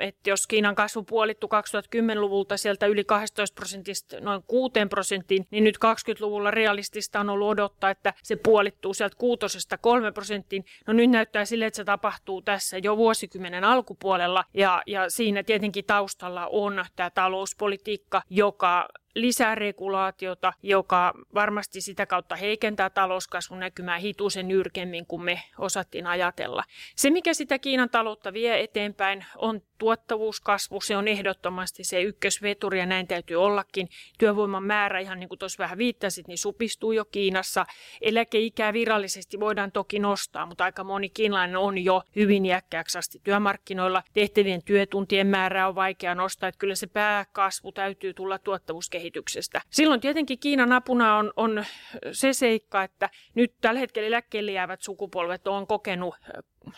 että 0.00 0.30
jos 0.30 0.46
Kiinan 0.46 0.74
kasvu 0.74 1.02
puolittu 1.02 1.46
2010-luvulta 1.46 2.56
sieltä 2.56 2.86
yli 2.86 3.04
12 3.04 3.54
prosentista 3.54 4.20
noin 4.20 4.42
6 4.46 4.72
prosenttiin, 4.90 5.46
niin 5.50 5.64
nyt 5.64 5.76
20-luvulla 5.76 6.50
realistista 6.50 7.20
on 7.20 7.30
ollut 7.30 7.48
odottaa, 7.48 7.90
että 7.90 8.14
se 8.22 8.36
puolittuu 8.36 8.94
sieltä 8.94 9.16
6 9.18 9.40
3 9.80 10.12
prosenttiin. 10.12 10.64
No 10.86 10.92
nyt 10.92 11.10
näyttää 11.10 11.44
sille, 11.44 11.66
että 11.66 11.76
se 11.76 11.84
tapahtuu 11.84 12.42
tässä 12.42 12.78
jo 12.78 12.96
vuosikymmenen 12.96 13.64
alkupuolella 13.64 14.44
ja, 14.54 14.82
ja 14.86 15.10
siinä 15.10 15.42
tietenkin 15.42 15.84
taustalla 15.84 16.46
on 16.46 16.84
tämä 16.96 17.10
talouspolitiikka, 17.10 18.22
joka 18.30 18.88
lisää 19.20 19.54
regulaatiota, 19.54 20.52
joka 20.62 21.14
varmasti 21.34 21.80
sitä 21.80 22.06
kautta 22.06 22.36
heikentää 22.36 22.90
talouskasvun 22.90 23.60
näkymää 23.60 23.98
hitusen 23.98 24.48
nyrkemmin 24.48 25.06
kuin 25.06 25.22
me 25.22 25.42
osattiin 25.58 26.06
ajatella. 26.06 26.64
Se, 26.96 27.10
mikä 27.10 27.34
sitä 27.34 27.58
Kiinan 27.58 27.90
taloutta 27.90 28.32
vie 28.32 28.60
eteenpäin, 28.60 29.24
on 29.36 29.60
tuottavuuskasvu. 29.78 30.80
Se 30.80 30.96
on 30.96 31.08
ehdottomasti 31.08 31.84
se 31.84 32.02
ykkösveturi 32.02 32.78
ja 32.78 32.86
näin 32.86 33.06
täytyy 33.06 33.36
ollakin. 33.36 33.88
Työvoiman 34.18 34.62
määrä, 34.62 34.98
ihan 34.98 35.20
niin 35.20 35.28
kuin 35.28 35.38
tuossa 35.38 35.62
vähän 35.62 35.78
viittasit, 35.78 36.28
niin 36.28 36.38
supistuu 36.38 36.92
jo 36.92 37.04
Kiinassa. 37.04 37.66
Eläkeikää 38.00 38.72
virallisesti 38.72 39.40
voidaan 39.40 39.72
toki 39.72 39.98
nostaa, 39.98 40.46
mutta 40.46 40.64
aika 40.64 40.84
moni 40.84 41.08
kiinalainen 41.10 41.56
on 41.56 41.78
jo 41.78 42.02
hyvin 42.16 42.46
iäkkääksi 42.46 42.98
asti 42.98 43.20
työmarkkinoilla. 43.24 44.02
Tehtävien 44.14 44.62
työtuntien 44.62 45.26
määrää 45.26 45.68
on 45.68 45.74
vaikea 45.74 46.14
nostaa, 46.14 46.48
että 46.48 46.58
kyllä 46.58 46.74
se 46.74 46.86
pääkasvu 46.86 47.72
täytyy 47.72 48.14
tulla 48.14 48.38
tuottavuuskehityksestä 48.38 49.08
kehityksestä. 49.08 49.60
Silloin 49.70 50.00
tietenkin 50.00 50.38
Kiinan 50.38 50.72
apuna 50.72 51.16
on, 51.16 51.32
on 51.36 51.64
se 52.12 52.32
seikka, 52.32 52.82
että 52.82 53.10
nyt 53.34 53.54
tällä 53.60 53.80
hetkellä 53.80 54.06
eläkkeelle 54.06 54.52
jäävät 54.52 54.82
sukupolvet 54.82 55.46
on 55.46 55.66
kokenut 55.66 56.14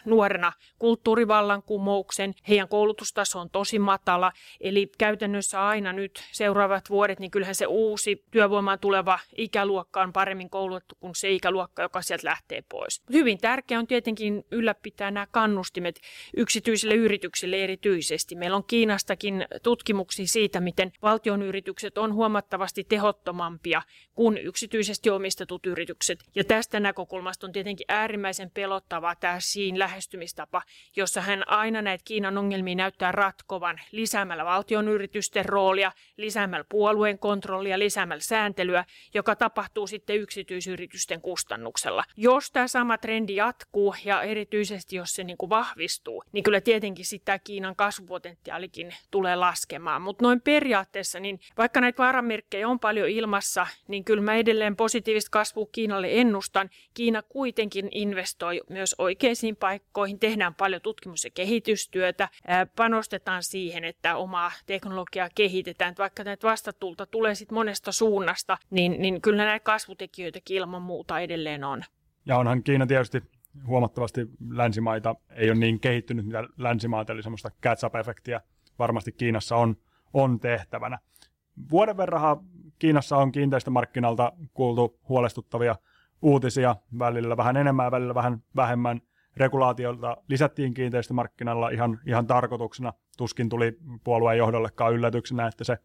nuorena 0.05 0.53
kulttuurivallankumouksen. 0.79 2.35
Heidän 2.49 2.69
koulutustaso 2.69 3.41
on 3.41 3.51
tosi 3.51 3.79
matala, 3.79 4.33
eli 4.61 4.91
käytännössä 4.99 5.67
aina 5.67 5.93
nyt 5.93 6.23
seuraavat 6.33 6.91
vuodet, 6.91 7.21
niin 7.21 7.31
kyllähän 7.31 7.55
se 7.55 7.67
uusi 7.67 8.25
työvoimaan 8.31 8.79
tuleva 8.79 9.19
ikäluokka 9.37 10.03
on 10.03 10.13
paremmin 10.13 10.51
koulutettu 10.51 10.95
kuin 11.01 11.15
se 11.15 11.31
ikäluokka, 11.31 11.83
joka 11.83 12.03
sieltä 12.03 12.27
lähtee 12.29 12.63
pois. 12.69 13.03
Hyvin 13.13 13.39
tärkeää 13.39 13.79
on 13.79 13.87
tietenkin 13.87 14.45
ylläpitää 14.51 15.11
nämä 15.11 15.27
kannustimet 15.31 16.01
yksityisille 16.37 16.95
yrityksille 16.95 17.65
erityisesti. 17.65 18.37
Meillä 18.37 18.57
on 18.57 18.65
Kiinastakin 18.65 19.47
tutkimuksia 19.63 20.27
siitä, 20.27 20.61
miten 20.61 20.93
valtion 21.03 21.43
yritykset 21.43 21.99
on 21.99 22.15
huomattavasti 22.15 22.85
tehottomampia 22.85 23.83
kuin 24.15 24.39
yksityisesti 24.39 25.11
omistetut 25.11 25.67
yritykset. 25.67 26.19
Ja 26.35 26.45
tästä 26.45 26.81
näkökulmasta 26.81 27.47
on 27.47 27.53
tietenkin 27.53 27.85
äärimmäisen 27.89 28.51
pelottavaa 28.51 29.17
tämä 29.17 29.37
siinä 29.39 29.80
lähestymistapa, 29.81 30.63
jossa 30.97 31.21
hän 31.21 31.49
aina 31.49 31.83
näitä 31.83 32.05
Kiinan 32.05 32.39
ongelmia 32.39 32.75
näyttää 32.75 33.13
ratkovan 33.13 33.81
lisäämällä 33.93 34.45
valtion 34.45 34.89
yritysten 34.89 35.45
roolia, 35.45 35.93
lisäämällä 36.17 36.65
puolueen 36.69 37.19
kontrollia, 37.19 37.79
lisäämällä 37.79 38.23
sääntelyä, 38.23 38.85
joka 39.15 39.37
tapahtuu 39.37 39.87
sitten 39.87 40.17
yksityisyritysten 40.17 41.21
kustannuksella. 41.21 42.05
Jos 42.17 42.51
tämä 42.51 42.69
sama 42.69 42.99
trendi 42.99 43.37
jatkuu 43.37 43.95
ja 44.05 44.23
erityisesti 44.23 44.97
jos 44.97 45.15
se 45.15 45.25
niin 45.25 45.37
kuin 45.37 45.51
vahvistuu, 45.51 46.25
niin 46.33 46.45
kyllä 46.45 46.61
tietenkin 46.61 47.05
sitä 47.05 47.39
Kiinan 47.39 47.77
kasvupotentiaalikin 47.77 48.95
tulee 49.11 49.37
laskemaan. 49.37 50.03
Mutta 50.03 50.25
noin 50.25 50.41
periaatteessa, 50.41 51.21
niin 51.21 51.41
vaikka 51.59 51.81
näitä 51.81 52.03
vaaramerkkejä 52.03 52.69
on 52.69 52.81
paljon 52.81 53.09
ilmassa, 53.09 53.67
niin 53.89 54.05
kyllä 54.05 54.23
mä 54.23 54.35
edelleen 54.35 54.77
positiivista 54.77 55.31
kasvua 55.31 55.67
Kiinalle 55.73 56.09
ennustan. 56.11 56.71
Kiina 56.95 57.23
kuitenkin 57.23 57.89
investoi 57.91 58.61
myös 58.71 58.95
oikeisiin 58.99 59.57
paikkoihin, 59.61 60.19
tehdään 60.19 60.55
paljon 60.55 60.81
tutkimus- 60.81 61.25
ja 61.25 61.31
kehitystyötä, 61.31 62.29
panostetaan 62.77 63.43
siihen, 63.43 63.85
että 63.85 64.17
omaa 64.17 64.53
teknologiaa 64.67 65.29
kehitetään. 65.35 65.95
Vaikka 65.99 66.25
näitä 66.25 66.49
vastatulta 66.49 67.07
tulee 67.07 67.35
sitten 67.35 67.55
monesta 67.55 67.93
suunnasta, 67.93 68.59
niin, 68.71 69.03
niin 69.03 69.21
kyllä 69.21 69.45
näitä 69.45 69.65
kasvutekijöitäkin 69.65 70.57
ilman 70.57 70.83
muuta 70.83 71.21
edelleen 71.21 71.65
on. 71.65 71.83
Ja 72.27 72.39
onhan 72.39 72.63
Kiina 72.63 72.87
tietysti 72.87 73.23
huomattavasti 73.67 74.27
länsimaita, 74.51 75.15
ei 75.31 75.51
ole 75.51 75.59
niin 75.59 75.81
kehittynyt 75.81 76.27
mitä 76.27 76.45
länsimaat, 76.57 77.11
eli 77.11 77.23
semmoista 77.23 77.51
catch-up-efektiä 77.63 78.41
varmasti 78.79 79.13
Kiinassa 79.13 79.57
on, 79.57 79.77
on 80.13 80.41
tehtävänä. 80.41 80.99
Vuoden 81.71 81.97
verran 81.97 82.41
Kiinassa 82.79 83.17
on 83.17 83.33
kiinteistömarkkinalta 83.33 84.33
kuultu 84.55 85.01
huolestuttavia 85.09 85.77
uutisia, 86.23 86.77
välillä 86.99 87.37
vähän 87.37 87.57
enemmän 87.57 87.85
ja 87.85 87.91
välillä 87.91 88.15
vähän 88.15 88.43
vähemmän 88.57 89.01
regulaatiolta 89.37 90.17
lisättiin 90.29 90.75
kiinteistömarkkinalla 90.75 91.69
ihan, 91.69 92.01
ihan 92.07 92.27
tarkoituksena. 92.27 92.93
Tuskin 93.17 93.49
tuli 93.49 93.79
puolueen 94.05 94.39
johdollekaan 94.39 94.95
yllätyksenä, 94.95 95.47
että 95.47 95.65
se 95.65 95.79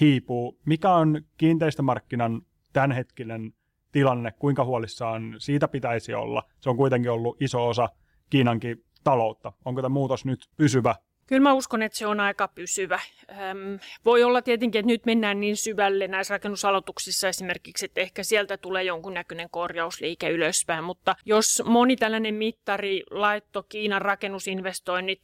hiipuu. 0.00 0.60
Mikä 0.66 0.94
on 0.94 1.22
kiinteistömarkkinan 1.36 2.42
tämänhetkinen 2.72 3.52
tilanne, 3.92 4.32
kuinka 4.32 4.64
huolissaan 4.64 5.34
siitä 5.38 5.68
pitäisi 5.68 6.14
olla? 6.14 6.42
Se 6.60 6.70
on 6.70 6.76
kuitenkin 6.76 7.10
ollut 7.10 7.42
iso 7.42 7.68
osa 7.68 7.88
Kiinankin 8.30 8.84
taloutta. 9.04 9.52
Onko 9.64 9.82
tämä 9.82 9.92
muutos 9.92 10.24
nyt 10.24 10.48
pysyvä 10.56 10.94
Kyllä 11.26 11.42
mä 11.42 11.52
uskon, 11.52 11.82
että 11.82 11.98
se 11.98 12.06
on 12.06 12.20
aika 12.20 12.48
pysyvä. 12.48 13.00
Öm, 13.30 13.78
voi 14.04 14.24
olla 14.24 14.42
tietenkin, 14.42 14.78
että 14.78 14.92
nyt 14.92 15.06
mennään 15.06 15.40
niin 15.40 15.56
syvälle 15.56 16.08
näissä 16.08 16.34
rakennusaloituksissa 16.34 17.28
esimerkiksi, 17.28 17.84
että 17.84 18.00
ehkä 18.00 18.22
sieltä 18.22 18.56
tulee 18.56 18.84
jonkunnäköinen 18.84 19.50
korjausliike 19.50 20.30
ylöspäin, 20.30 20.84
mutta 20.84 21.16
jos 21.24 21.62
moni 21.66 21.96
tällainen 21.96 22.34
mittari 22.34 23.02
laitto 23.10 23.62
Kiinan 23.62 24.02
rakennusinvestoinnit, 24.02 25.20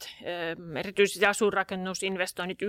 öm, 0.59 0.77
erityisesti 0.77 1.27
asuinrakennusinvestoinnit 1.27 2.59
11-12 2.63 2.67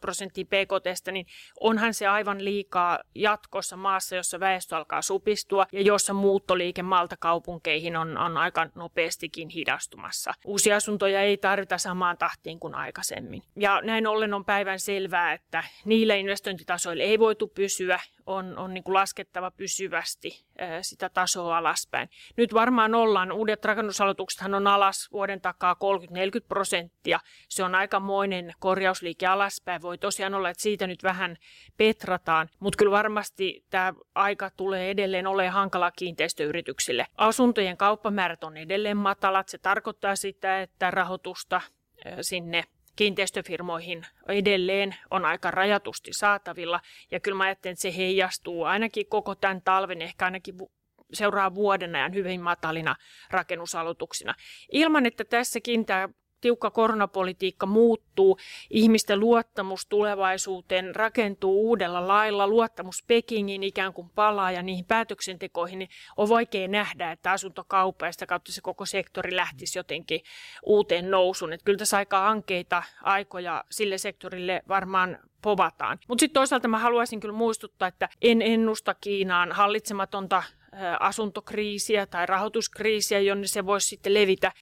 prosenttia 0.00 0.44
PKT, 0.44 1.12
niin 1.12 1.26
onhan 1.60 1.94
se 1.94 2.06
aivan 2.06 2.44
liikaa 2.44 2.98
jatkossa 3.14 3.76
maassa, 3.76 4.16
jossa 4.16 4.40
väestö 4.40 4.76
alkaa 4.76 5.02
supistua 5.02 5.66
ja 5.72 5.82
jossa 5.82 6.12
muuttoliike 6.12 6.82
maalta 6.82 7.16
kaupunkeihin 7.20 7.96
on, 7.96 8.18
on 8.18 8.36
aika 8.36 8.66
nopeastikin 8.74 9.48
hidastumassa. 9.48 10.34
Uusia 10.46 10.76
asuntoja 10.76 11.22
ei 11.22 11.36
tarvitse 11.36 11.57
tarvita 11.58 11.78
samaan 11.78 12.18
tahtiin 12.18 12.60
kuin 12.60 12.74
aikaisemmin. 12.74 13.42
Ja 13.56 13.80
näin 13.84 14.06
ollen 14.06 14.34
on 14.34 14.44
päivän 14.44 14.80
selvää, 14.80 15.32
että 15.32 15.64
niillä 15.84 16.14
investointitasoilla 16.14 17.02
ei 17.02 17.18
voitu 17.18 17.48
pysyä, 17.48 18.00
on, 18.28 18.58
on 18.58 18.74
niin 18.74 18.84
kuin 18.84 18.94
laskettava 18.94 19.50
pysyvästi 19.50 20.44
sitä 20.82 21.08
tasoa 21.08 21.58
alaspäin. 21.58 22.10
Nyt 22.36 22.54
varmaan 22.54 22.94
ollaan, 22.94 23.32
uudet 23.32 23.64
rakennusaloituksethan 23.64 24.54
on 24.54 24.66
alas 24.66 25.08
vuoden 25.12 25.40
takaa 25.40 25.76
30-40 26.08 26.44
prosenttia. 26.48 27.20
Se 27.48 27.64
on 27.64 27.74
aikamoinen 27.74 28.52
korjausliike 28.58 29.26
alaspäin. 29.26 29.82
Voi 29.82 29.98
tosiaan 29.98 30.34
olla, 30.34 30.50
että 30.50 30.62
siitä 30.62 30.86
nyt 30.86 31.02
vähän 31.02 31.36
petrataan, 31.76 32.48
mutta 32.60 32.76
kyllä 32.76 32.92
varmasti 32.92 33.64
tämä 33.70 33.92
aika 34.14 34.50
tulee 34.50 34.90
edelleen 34.90 35.26
olemaan 35.26 35.54
hankala 35.54 35.90
kiinteistöyrityksille. 35.90 37.06
Asuntojen 37.16 37.76
kauppamäärät 37.76 38.44
on 38.44 38.56
edelleen 38.56 38.96
matalat. 38.96 39.48
Se 39.48 39.58
tarkoittaa 39.58 40.16
sitä, 40.16 40.62
että 40.62 40.90
rahoitusta 40.90 41.60
sinne 42.20 42.64
kiinteistöfirmoihin 42.98 44.06
edelleen 44.28 44.94
on 45.10 45.24
aika 45.24 45.50
rajatusti 45.50 46.10
saatavilla. 46.12 46.80
Ja 47.10 47.20
kyllä 47.20 47.36
mä 47.36 47.44
ajattelen, 47.44 47.72
että 47.72 47.82
se 47.82 47.96
heijastuu 47.96 48.64
ainakin 48.64 49.06
koko 49.08 49.34
tämän 49.34 49.62
talven, 49.62 50.02
ehkä 50.02 50.24
ainakin 50.24 50.54
seuraavan 51.12 51.54
vuoden 51.54 51.96
ajan 51.96 52.14
hyvin 52.14 52.40
matalina 52.40 52.96
rakennusaloituksina. 53.30 54.34
Ilman, 54.72 55.06
että 55.06 55.24
tässäkin 55.24 55.86
tämä 55.86 56.08
tiukka 56.40 56.70
koronapolitiikka 56.70 57.66
muuttuu, 57.66 58.38
ihmisten 58.70 59.20
luottamus 59.20 59.86
tulevaisuuteen 59.86 60.96
rakentuu 60.96 61.68
uudella 61.68 62.08
lailla, 62.08 62.48
luottamus 62.48 63.04
Pekingin 63.06 63.62
ikään 63.62 63.92
kuin 63.92 64.10
palaa 64.14 64.52
ja 64.52 64.62
niihin 64.62 64.84
päätöksentekoihin, 64.84 65.78
niin 65.78 65.90
on 66.16 66.28
vaikea 66.28 66.68
nähdä, 66.68 67.12
että 67.12 67.30
asuntokauppa 67.30 68.06
ja 68.06 68.12
sitä 68.12 68.26
kautta 68.26 68.52
se 68.52 68.60
koko 68.60 68.86
sektori 68.86 69.36
lähtisi 69.36 69.78
jotenkin 69.78 70.20
uuteen 70.66 71.10
nousuun. 71.10 71.52
Että 71.52 71.64
kyllä 71.64 71.78
tässä 71.78 71.96
aika 71.96 72.28
ankeita 72.28 72.82
aikoja 73.02 73.64
sille 73.70 73.98
sektorille 73.98 74.62
varmaan 74.68 75.18
povataan. 75.42 75.98
Mutta 76.08 76.20
sitten 76.20 76.34
toisaalta 76.34 76.68
mä 76.68 76.78
haluaisin 76.78 77.20
kyllä 77.20 77.34
muistuttaa, 77.34 77.88
että 77.88 78.08
en 78.22 78.42
ennusta 78.42 78.94
Kiinaan 78.94 79.52
hallitsematonta 79.52 80.42
asuntokriisiä 81.00 82.06
tai 82.06 82.26
rahoituskriisiä, 82.26 83.20
jonne 83.20 83.46
se 83.46 83.66
voisi 83.66 83.88
sitten 83.88 84.14
levitä. 84.14 84.52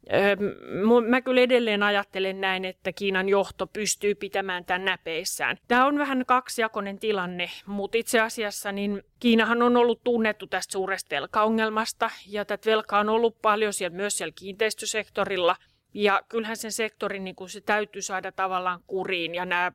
Mä 1.09 1.21
kyllä 1.21 1.41
edelleen 1.41 1.83
ajattelen 1.83 2.41
näin, 2.41 2.65
että 2.65 2.93
Kiinan 2.93 3.29
johto 3.29 3.67
pystyy 3.67 4.15
pitämään 4.15 4.65
tämän 4.65 4.85
näpeissään. 4.85 5.57
Tämä 5.69 5.87
on 5.87 5.99
vähän 5.99 6.25
kaksijakoinen 6.27 6.99
tilanne, 6.99 7.51
mutta 7.67 7.99
itse 7.99 8.21
asiassa 8.21 8.73
niin 8.73 9.03
Kiinahan 9.21 9.63
on 9.63 9.77
ollut 9.77 10.05
tunnettu 10.05 10.47
tästä 10.47 10.73
suuresta 10.73 11.15
velkaongelmasta 11.17 12.11
ja 12.27 12.45
tätä 12.45 12.71
velkaa 12.71 13.01
on 13.01 13.09
ollut 13.09 13.43
paljon 13.43 13.73
siellä, 13.73 13.97
myös 13.97 14.19
siellä 14.19 14.33
kiinteistösektorilla– 14.37 15.57
Ja 15.99 16.23
kyllähän 16.29 16.57
sen 16.57 16.73
sektorin 16.73 17.25
niin 17.25 17.37
kuin 17.37 17.51
se 17.51 17.61
täytyy 17.61 18.03
saada 18.03 18.33
tavallaan 18.33 18.81
kuriin 18.87 19.35
ja 19.35 19.45
nämä 19.45 19.73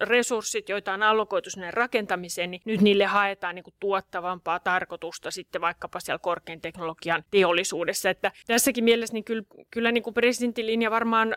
resurssit, 0.00 0.68
joita 0.68 0.92
on 0.92 1.02
allokoitu 1.02 1.50
sinne 1.50 1.70
rakentamiseen, 1.70 2.50
niin 2.50 2.62
nyt 2.64 2.80
niille 2.80 3.04
haetaan 3.04 3.54
niin 3.54 3.62
kuin 3.62 3.74
tuottavampaa 3.80 4.60
tarkoitusta 4.60 5.30
sitten 5.30 5.60
vaikkapa 5.60 6.00
siellä 6.00 6.18
korkean 6.18 6.60
teknologian 6.60 7.24
teollisuudessa. 7.30 8.10
Että 8.10 8.32
tässäkin 8.46 8.84
mielessä 8.84 9.14
niin 9.14 9.24
kyllä, 9.24 9.42
kyllä 9.70 9.92
niin 9.92 10.02
kuin 10.02 10.14
presidentin 10.14 10.66
linja 10.66 10.90
varmaan 10.90 11.36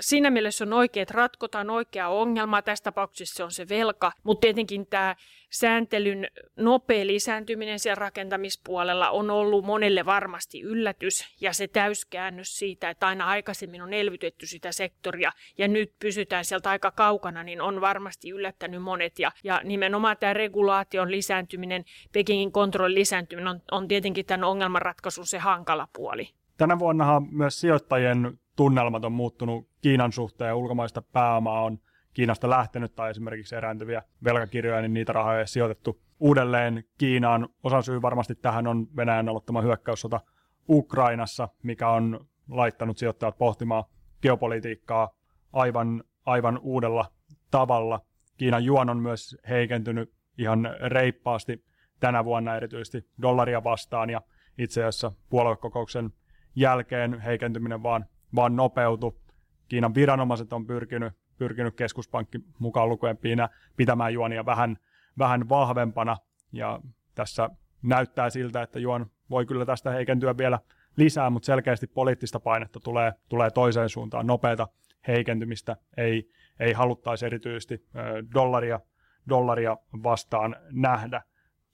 siinä 0.00 0.30
mielessä 0.30 0.64
on 0.64 0.72
oikein, 0.72 1.02
että 1.02 1.14
ratkotaan 1.14 1.70
oikea 1.70 2.08
ongelma. 2.08 2.62
Tässä 2.62 2.84
tapauksessa 2.84 3.36
se 3.36 3.44
on 3.44 3.52
se 3.52 3.68
velka, 3.68 4.12
mutta 4.22 4.40
tietenkin 4.40 4.86
tämä 4.86 5.16
sääntelyn 5.50 6.28
nopea 6.56 7.06
lisääntyminen 7.06 7.78
siellä 7.78 8.00
rakentamispuolella 8.00 9.10
on 9.10 9.30
ollut 9.30 9.64
monelle 9.64 10.04
varmasti 10.04 10.60
yllätys 10.60 11.36
ja 11.40 11.52
se 11.52 11.68
täyskäännös 11.68 12.58
siitä, 12.58 12.90
että 12.90 13.06
aina 13.06 13.26
aikaisemmin 13.26 13.82
on 13.82 13.92
elvytetty 13.92 14.46
sitä 14.46 14.72
sektoria 14.72 15.32
ja 15.58 15.68
nyt 15.68 15.92
pysytään 16.00 16.44
sieltä 16.44 16.70
aika 16.70 16.90
kaukana, 16.90 17.42
niin 17.42 17.60
on 17.60 17.80
varmasti 17.80 18.30
yllättänyt 18.30 18.82
monet 18.82 19.18
ja, 19.18 19.32
ja 19.44 19.60
nimenomaan 19.64 20.16
tämä 20.20 20.34
regulaation 20.34 21.10
lisääntyminen, 21.10 21.84
Pekingin 22.12 22.52
kontrollin 22.52 22.98
lisääntyminen 22.98 23.48
on, 23.48 23.60
on 23.70 23.88
tietenkin 23.88 24.26
tämän 24.26 24.44
ongelmanratkaisun 24.44 25.26
se 25.26 25.38
hankala 25.38 25.88
puoli. 25.96 26.28
Tänä 26.56 26.78
vuonnahan 26.78 27.26
myös 27.30 27.60
sijoittajien 27.60 28.38
tunnelmat 28.58 29.04
on 29.04 29.12
muuttunut 29.12 29.68
Kiinan 29.82 30.12
suhteen 30.12 30.54
ulkomaista 30.54 31.02
pääomaa 31.02 31.62
on 31.62 31.78
Kiinasta 32.14 32.50
lähtenyt 32.50 32.94
tai 32.94 33.10
esimerkiksi 33.10 33.56
erääntyviä 33.56 34.02
velkakirjoja, 34.24 34.80
niin 34.80 34.94
niitä 34.94 35.12
rahoja 35.12 35.38
ei 35.38 35.48
sijoitettu 35.48 36.00
uudelleen 36.20 36.84
Kiinaan. 36.98 37.48
Osa 37.62 37.82
syy 37.82 38.02
varmasti 38.02 38.34
tähän 38.34 38.66
on 38.66 38.86
Venäjän 38.96 39.28
aloittama 39.28 39.62
hyökkäyssota 39.62 40.20
Ukrainassa, 40.68 41.48
mikä 41.62 41.88
on 41.88 42.26
laittanut 42.48 42.98
sijoittajat 42.98 43.38
pohtimaan 43.38 43.84
geopolitiikkaa 44.22 45.10
aivan, 45.52 46.04
aivan 46.26 46.58
uudella 46.62 47.04
tavalla. 47.50 48.00
Kiinan 48.36 48.64
juon 48.64 48.90
on 48.90 48.98
myös 48.98 49.36
heikentynyt 49.48 50.12
ihan 50.38 50.68
reippaasti 50.86 51.64
tänä 52.00 52.24
vuonna 52.24 52.56
erityisesti 52.56 53.10
dollaria 53.22 53.64
vastaan 53.64 54.10
ja 54.10 54.20
itse 54.58 54.80
asiassa 54.80 55.12
puoluekokouksen 55.30 56.10
jälkeen 56.54 57.20
heikentyminen 57.20 57.82
vaan 57.82 58.06
vaan 58.34 58.56
nopeutu. 58.56 59.20
Kiinan 59.68 59.94
viranomaiset 59.94 60.52
on 60.52 60.66
pyrkinyt, 60.66 61.12
pyrkinyt 61.38 61.76
keskuspankki 61.76 62.38
mukaan 62.58 62.88
lukuen 62.88 63.18
pitämään 63.76 64.12
juonia 64.12 64.46
vähän, 64.46 64.78
vähän 65.18 65.48
vahvempana, 65.48 66.16
ja 66.52 66.80
tässä 67.14 67.50
näyttää 67.82 68.30
siltä, 68.30 68.62
että 68.62 68.78
juon 68.78 69.06
voi 69.30 69.46
kyllä 69.46 69.66
tästä 69.66 69.90
heikentyä 69.90 70.36
vielä 70.38 70.58
lisää, 70.96 71.30
mutta 71.30 71.46
selkeästi 71.46 71.86
poliittista 71.86 72.40
painetta 72.40 72.80
tulee, 72.80 73.12
tulee 73.28 73.50
toiseen 73.50 73.88
suuntaan. 73.88 74.26
Nopeata 74.26 74.68
heikentymistä 75.08 75.76
ei, 75.96 76.30
ei 76.60 76.72
haluttaisi 76.72 77.26
erityisesti 77.26 77.86
dollaria, 78.34 78.80
dollaria 79.28 79.76
vastaan 80.02 80.56
nähdä. 80.72 81.22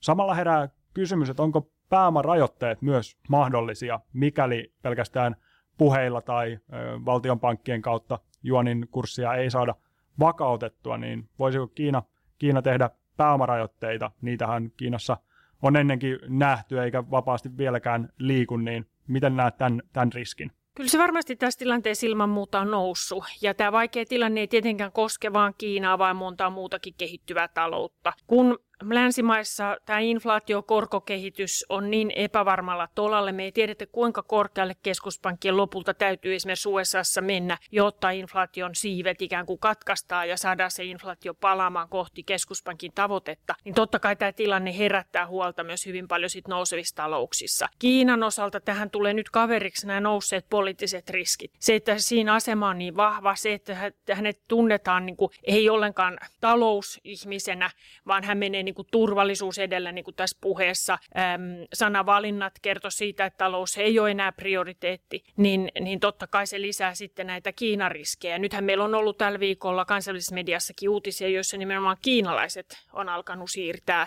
Samalla 0.00 0.34
herää 0.34 0.68
kysymys, 0.94 1.30
että 1.30 1.42
onko 1.42 1.70
pääomarajoitteet 1.88 2.82
myös 2.82 3.18
mahdollisia, 3.28 4.00
mikäli 4.12 4.73
pelkästään 4.82 5.37
puheilla 5.78 6.21
tai 6.23 6.59
valtionpankkien 7.04 7.83
kautta 7.83 8.19
juonin 8.43 8.88
kurssia 8.90 9.35
ei 9.35 9.50
saada 9.50 9.75
vakautettua, 10.21 10.99
niin 10.99 11.28
voisiko 11.38 11.66
Kiina, 11.66 12.02
Kiina 12.38 12.62
tehdä 12.62 12.90
pääomarajoitteita? 13.16 14.11
Niitähän 14.21 14.71
Kiinassa 14.76 15.16
on 15.62 15.76
ennenkin 15.76 16.19
nähty 16.28 16.83
eikä 16.83 17.11
vapaasti 17.11 17.57
vieläkään 17.59 18.09
liiku, 18.19 18.57
niin 18.57 18.87
miten 19.07 19.37
näet 19.37 19.57
tämän, 19.57 19.83
tämän 19.93 20.12
riskin? 20.12 20.52
Kyllä 20.75 20.90
se 20.90 20.99
varmasti 20.99 21.37
tässä 21.37 21.59
tilanteessa 21.59 22.07
ilman 22.07 22.28
muuta 22.28 22.61
on 22.61 22.71
noussut. 22.71 23.25
Ja 23.43 23.54
tämä 23.54 23.73
vaikea 23.73 24.04
tilanne 24.09 24.40
ei 24.40 24.49
tietenkään 24.49 24.93
koske 24.93 25.33
vain 25.33 25.54
Kiinaa, 25.59 25.99
vaan 25.99 26.16
montaa 26.16 26.50
muutakin 26.50 26.95
kehittyvää 26.99 27.49
taloutta. 27.49 28.12
Kun 28.26 28.59
länsimaissa 28.93 29.76
tämä 29.85 29.99
inflaatiokorkokehitys 29.99 31.67
on 31.69 31.91
niin 31.91 32.12
epävarmalla 32.17 32.88
tolalle. 32.95 33.33
Me 33.33 33.45
ei 33.45 33.53
tiedetä, 33.53 33.87
kuinka 33.87 34.23
korkealle 34.23 34.76
keskuspankkien 34.83 35.57
lopulta 35.57 35.95
täytyy 35.95 36.35
esimerkiksi 36.35 36.69
USAssa 36.69 37.21
mennä, 37.21 37.59
jotta 37.73 38.11
inflaation 38.11 38.75
siivet 38.75 39.23
ikään 39.23 39.47
kuin 39.47 39.59
katkaistaan 39.59 40.29
ja 40.29 40.37
saadaan 40.37 40.71
se 40.71 40.85
inflaatio 40.85 41.35
palaamaan 41.35 41.88
kohti 41.88 42.23
keskuspankin 42.23 42.93
tavoitetta. 42.95 43.55
Niin 43.64 43.75
totta 43.75 43.99
kai 43.99 44.17
tämä 44.17 44.33
tilanne 44.33 44.79
herättää 44.79 45.26
huolta 45.26 45.64
myös 45.64 45.87
hyvin 45.87 46.09
paljon 46.09 46.31
sit 46.31 46.49
nousevissa 46.49 46.97
talouksissa. 46.97 47.69
Kiinan 47.79 48.23
osalta 48.23 48.61
tähän 48.61 48.91
tulee 48.91 49.14
nyt 49.14 49.31
kaveriksi 49.31 49.87
nämä 49.87 50.00
nousseet 50.00 50.47
poliittiset 50.51 51.11
riskit. 51.11 51.53
Se, 51.59 51.75
että 51.75 51.99
siinä 51.99 52.35
asema 52.35 52.68
on 52.68 52.79
niin 52.79 52.97
vahva, 52.97 53.35
se, 53.37 53.53
että 53.53 53.92
hänet 54.14 54.40
tunnetaan 54.49 55.07
niin 55.07 55.16
kuin, 55.16 55.31
ei 55.44 55.70
ollenkaan 55.70 56.18
talousihmisenä, 56.40 57.70
vaan 58.07 58.25
hän 58.25 58.38
menee 58.38 58.62
niin 58.62 58.73
kuin 58.74 58.88
turvallisuus 58.90 59.58
edellä, 59.58 59.92
niin 59.92 60.04
kuin 60.04 60.14
tässä 60.14 60.38
puheessa. 60.40 60.92
Äm, 60.92 61.66
sanavalinnat 61.74 62.52
kertoo 62.62 62.90
siitä, 62.90 63.26
että 63.26 63.37
talous 63.37 63.78
ei 63.78 63.98
ole 63.98 64.10
enää 64.10 64.32
prioriteetti, 64.32 65.24
niin, 65.37 65.68
niin 65.80 66.00
totta 66.00 66.26
kai 66.26 66.46
se 66.46 66.60
lisää 66.60 66.94
sitten 66.94 67.26
näitä 67.26 67.52
Kiinan 67.52 67.90
riskejä. 67.90 68.38
Nythän 68.38 68.64
meillä 68.64 68.84
on 68.84 68.94
ollut 68.94 69.18
tällä 69.18 69.40
viikolla 69.40 69.84
kansallisessa 69.84 70.34
mediassakin 70.34 70.88
uutisia, 70.88 71.28
joissa 71.28 71.56
nimenomaan 71.56 71.96
kiinalaiset 72.02 72.78
on 72.92 73.08
alkanut 73.08 73.50
siirtää 73.50 74.06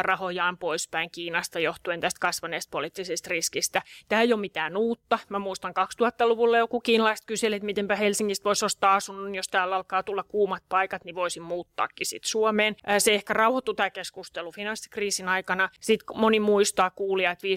rahojaan 0.00 0.58
poispäin 0.58 1.10
Kiinasta 1.10 1.58
johtuen 1.58 2.00
tästä 2.00 2.20
kasvaneesta 2.20 2.70
poliittisesta 2.70 3.30
riskistä. 3.30 3.82
Tämä 4.08 4.22
ei 4.22 4.32
ole 4.32 4.40
mitään 4.40 4.76
uutta. 4.76 5.18
Mä 5.28 5.38
muistan 5.38 5.74
2000-luvulla 6.02 6.58
joku 6.58 6.80
kiinalaiset 6.80 7.26
kyseli, 7.26 7.56
että 7.56 7.66
mitenpä 7.66 7.96
Helsingistä 7.96 8.44
voisi 8.44 8.64
ostaa 8.64 8.94
asunnon, 8.94 9.34
jos 9.34 9.48
täällä 9.48 9.76
alkaa 9.76 10.02
tulla 10.02 10.22
kuumat 10.22 10.62
paikat, 10.68 11.04
niin 11.04 11.14
voisin 11.14 11.42
muuttaakin 11.42 12.06
sitten 12.06 12.28
Suomeen. 12.30 12.76
Se 12.98 13.14
ehkä 13.14 13.32
rauhoittui 13.34 13.74
tämä 13.74 13.90
keskustelu 13.94 14.52
finanssikriisin 14.52 15.28
aikana. 15.28 15.68
Sitten 15.80 16.18
moni 16.18 16.40
muistaa 16.40 16.90
kuulia, 16.90 17.30
että 17.30 17.46
15-16 17.46 17.50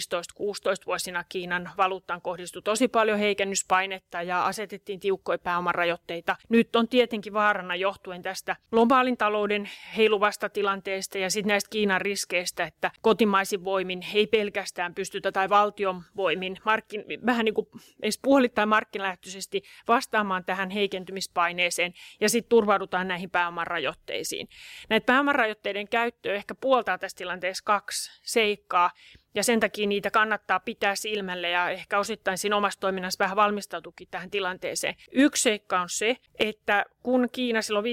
vuosina 0.85 1.23
Kiinan 1.29 1.69
valuuttaan 1.77 2.21
kohdistui 2.21 2.61
tosi 2.61 2.87
paljon 2.87 3.19
heikennyspainetta 3.19 4.21
ja 4.21 4.45
asetettiin 4.45 4.99
tiukkoja 4.99 5.37
pääomarajoitteita. 5.37 6.35
Nyt 6.49 6.75
on 6.75 6.87
tietenkin 6.87 7.33
vaarana 7.33 7.75
johtuen 7.75 8.21
tästä 8.21 8.55
globaalin 8.71 9.17
talouden 9.17 9.69
heiluvasta 9.97 10.49
tilanteesta 10.49 11.17
ja 11.17 11.29
sitten 11.29 11.47
näistä 11.47 11.69
Kiinan 11.69 12.01
riskeistä, 12.01 12.63
että 12.63 12.91
kotimaisin 13.01 13.63
voimin 13.63 14.05
ei 14.13 14.27
pelkästään 14.27 14.95
pystytä 14.95 15.31
tai 15.31 15.49
valtion 15.49 16.03
voimin 16.15 16.57
markkin, 16.65 17.03
vähän 17.25 17.45
niin 17.45 17.53
kuin 17.53 17.67
edes 18.01 18.19
puolittain 18.21 18.69
markkinalähtöisesti 18.69 19.63
vastaamaan 19.87 20.45
tähän 20.45 20.69
heikentymispaineeseen 20.69 21.93
ja 22.19 22.29
sitten 22.29 22.49
turvaudutaan 22.49 23.07
näihin 23.07 23.29
pääomarajoitteisiin. 23.29 24.47
Näitä 24.89 25.05
pääomarajoitteiden 25.05 25.87
käyttöä 26.27 26.35
ehkä 26.35 26.55
puoltaa 26.55 26.97
tässä 26.97 27.17
tilanteessa 27.17 27.63
kaksi 27.63 28.11
seikkaa. 28.23 28.91
Ja 29.35 29.43
sen 29.43 29.59
takia 29.59 29.87
niitä 29.87 30.11
kannattaa 30.11 30.59
pitää 30.59 30.95
silmälle 30.95 31.49
ja 31.49 31.69
ehkä 31.69 31.99
osittain 31.99 32.37
siinä 32.37 32.55
omassa 32.55 32.79
toiminnassa 32.79 33.23
vähän 33.23 33.35
valmistautukin 33.35 34.07
tähän 34.11 34.31
tilanteeseen. 34.31 34.95
Yksi 35.11 35.43
seikka 35.43 35.81
on 35.81 35.89
se, 35.89 36.17
että 36.39 36.85
kun 37.03 37.29
Kiina 37.31 37.61
silloin 37.61 37.85
15-16 37.85 37.87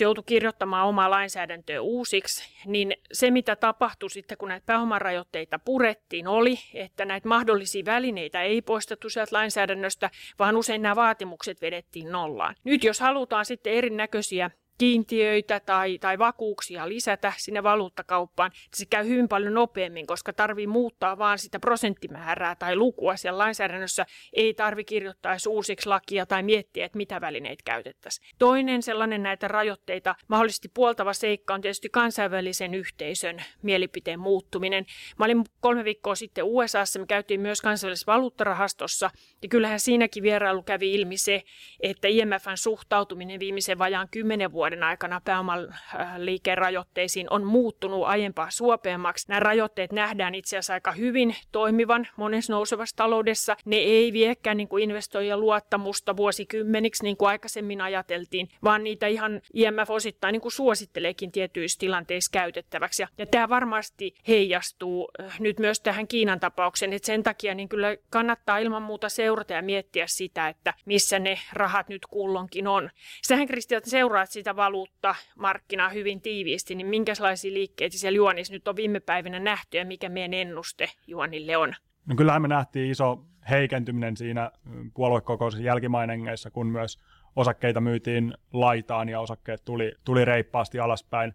joutui 0.00 0.24
kirjoittamaan 0.26 0.86
omaa 0.86 1.10
lainsäädäntöä 1.10 1.80
uusiksi, 1.80 2.44
niin 2.66 2.94
se 3.12 3.30
mitä 3.30 3.56
tapahtui 3.56 4.10
sitten, 4.10 4.38
kun 4.38 4.48
näitä 4.48 4.66
pääomarajoitteita 4.66 5.58
purettiin, 5.58 6.28
oli, 6.28 6.58
että 6.74 7.04
näitä 7.04 7.28
mahdollisia 7.28 7.84
välineitä 7.84 8.42
ei 8.42 8.62
poistettu 8.62 9.10
sieltä 9.10 9.36
lainsäädännöstä, 9.36 10.10
vaan 10.38 10.56
usein 10.56 10.82
nämä 10.82 10.96
vaatimukset 10.96 11.60
vedettiin 11.60 12.12
nollaan. 12.12 12.54
Nyt 12.64 12.84
jos 12.84 13.00
halutaan 13.00 13.44
sitten 13.44 13.72
erinäköisiä 13.72 14.50
kiintiöitä 14.82 15.60
tai, 15.60 15.98
tai 15.98 16.18
vakuuksia 16.18 16.88
lisätä 16.88 17.32
sinne 17.36 17.62
valuuttakauppaan, 17.62 18.50
niin 18.50 18.60
se 18.74 18.86
käy 18.86 19.08
hyvin 19.08 19.28
paljon 19.28 19.54
nopeammin, 19.54 20.06
koska 20.06 20.32
tarvii 20.32 20.66
muuttaa 20.66 21.18
vaan 21.18 21.38
sitä 21.38 21.60
prosenttimäärää 21.60 22.56
tai 22.56 22.76
lukua 22.76 23.16
siellä 23.16 23.38
lainsäädännössä. 23.38 24.06
Ei 24.32 24.54
tarvi 24.54 24.84
kirjoittaa 24.84 25.36
uusiksi 25.48 25.88
lakia 25.88 26.26
tai 26.26 26.42
miettiä, 26.42 26.86
että 26.86 26.96
mitä 26.96 27.20
välineitä 27.20 27.62
käytettäisiin. 27.64 28.28
Toinen 28.38 28.82
sellainen 28.82 29.22
näitä 29.22 29.48
rajoitteita 29.48 30.14
mahdollisesti 30.28 30.68
puoltava 30.74 31.12
seikka 31.12 31.54
on 31.54 31.60
tietysti 31.60 31.88
kansainvälisen 31.88 32.74
yhteisön 32.74 33.42
mielipiteen 33.62 34.20
muuttuminen. 34.20 34.86
Mä 35.18 35.24
olin 35.24 35.44
kolme 35.60 35.84
viikkoa 35.84 36.14
sitten 36.14 36.44
USAssa, 36.44 36.98
me 36.98 37.06
käytiin 37.06 37.40
myös 37.40 37.60
kansainvälisessä 37.60 38.12
valuuttarahastossa, 38.12 39.10
ja 39.42 39.48
kyllähän 39.48 39.80
siinäkin 39.80 40.22
vierailu 40.22 40.62
kävi 40.62 40.94
ilmi 40.94 41.16
se, 41.16 41.42
että 41.80 42.08
IMFn 42.08 42.56
suhtautuminen 42.56 43.40
viimeisen 43.40 43.78
vajaan 43.78 44.08
kymmenen 44.10 44.52
vuoden 44.52 44.71
vuoden 44.72 44.88
aikana 44.88 45.20
pääoman 45.24 45.74
liikerajoitteisiin 46.16 47.26
on 47.30 47.44
muuttunut 47.44 48.06
aiempaa 48.06 48.50
suopeammaksi. 48.50 49.26
Nämä 49.28 49.40
rajoitteet 49.40 49.92
nähdään 49.92 50.34
itse 50.34 50.56
asiassa 50.56 50.72
aika 50.72 50.92
hyvin 50.92 51.36
toimivan 51.52 52.08
monessa 52.16 52.52
nousevassa 52.52 52.96
taloudessa. 52.96 53.56
Ne 53.64 53.76
ei 53.76 54.12
viekään 54.12 54.56
niin 54.56 54.68
kuin 54.68 54.82
investoijien 54.82 55.40
luottamusta 55.40 56.16
vuosikymmeniksi, 56.16 57.02
niin 57.02 57.16
kuin 57.16 57.28
aikaisemmin 57.28 57.80
ajateltiin, 57.80 58.48
vaan 58.64 58.84
niitä 58.84 59.06
ihan 59.06 59.40
IMF 59.54 59.90
osittain 59.90 60.32
niin 60.32 60.40
kuin 60.40 60.52
suositteleekin 60.52 61.32
tietyissä 61.32 61.78
tilanteissa 61.78 62.30
käytettäväksi. 62.32 63.02
Ja, 63.02 63.08
ja 63.18 63.26
tämä 63.26 63.48
varmasti 63.48 64.14
heijastuu 64.28 65.10
nyt 65.38 65.58
myös 65.58 65.80
tähän 65.80 66.08
Kiinan 66.08 66.40
tapaukseen, 66.40 66.92
että 66.92 67.06
sen 67.06 67.22
takia 67.22 67.54
niin 67.54 67.68
kyllä 67.68 67.96
kannattaa 68.10 68.58
ilman 68.58 68.82
muuta 68.82 69.08
seurata 69.08 69.52
ja 69.52 69.62
miettiä 69.62 70.06
sitä, 70.06 70.48
että 70.48 70.74
missä 70.86 71.18
ne 71.18 71.38
rahat 71.52 71.88
nyt 71.88 72.06
kullonkin 72.06 72.66
on. 72.66 72.90
Sähän 73.26 73.46
Kristian 73.46 73.82
seuraat 73.84 74.30
sitä 74.30 74.51
valuuttamarkkinaa 74.56 75.88
hyvin 75.88 76.20
tiiviisti, 76.20 76.74
niin 76.74 76.86
minkälaisia 76.86 77.52
liikkeitä 77.52 77.98
siellä 77.98 78.16
juonissa 78.16 78.52
nyt 78.52 78.68
on 78.68 78.76
viime 78.76 79.00
päivinä 79.00 79.38
nähty 79.40 79.76
ja 79.76 79.86
mikä 79.86 80.08
meidän 80.08 80.34
ennuste 80.34 80.88
juonille 81.06 81.56
on? 81.56 81.74
No 82.06 82.14
kyllähän 82.16 82.42
me 82.42 82.48
nähtiin 82.48 82.90
iso 82.90 83.24
heikentyminen 83.50 84.16
siinä 84.16 84.50
puoluekokouksen 84.94 85.64
jälkimainengeissa, 85.64 86.50
kun 86.50 86.66
myös 86.66 86.98
osakkeita 87.36 87.80
myytiin 87.80 88.34
laitaan 88.52 89.08
ja 89.08 89.20
osakkeet 89.20 89.64
tuli, 89.64 89.92
tuli 90.04 90.24
reippaasti 90.24 90.78
alaspäin. 90.78 91.34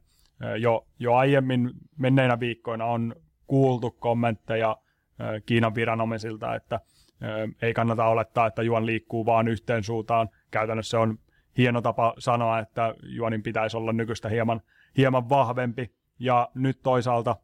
Jo, 0.59 0.87
jo 0.99 1.13
aiemmin 1.13 1.71
menneinä 1.97 2.39
viikkoina 2.39 2.85
on 2.85 3.15
kuultu 3.47 3.91
kommentteja 3.91 4.77
Kiinan 5.45 5.75
viranomaisilta, 5.75 6.55
että 6.55 6.79
ei 7.61 7.73
kannata 7.73 8.05
olettaa, 8.05 8.47
että 8.47 8.63
juon 8.63 8.85
liikkuu 8.85 9.25
vaan 9.25 9.47
yhteen 9.47 9.83
suuntaan. 9.83 10.29
Käytännössä 10.51 10.99
on 10.99 11.19
hieno 11.57 11.81
tapa 11.81 12.13
sanoa, 12.19 12.59
että 12.59 12.95
juonin 13.03 13.43
pitäisi 13.43 13.77
olla 13.77 13.93
nykyistä 13.93 14.29
hieman, 14.29 14.61
hieman 14.97 15.29
vahvempi. 15.29 15.93
Ja 16.19 16.49
nyt 16.55 16.79
toisaalta, 16.83 17.35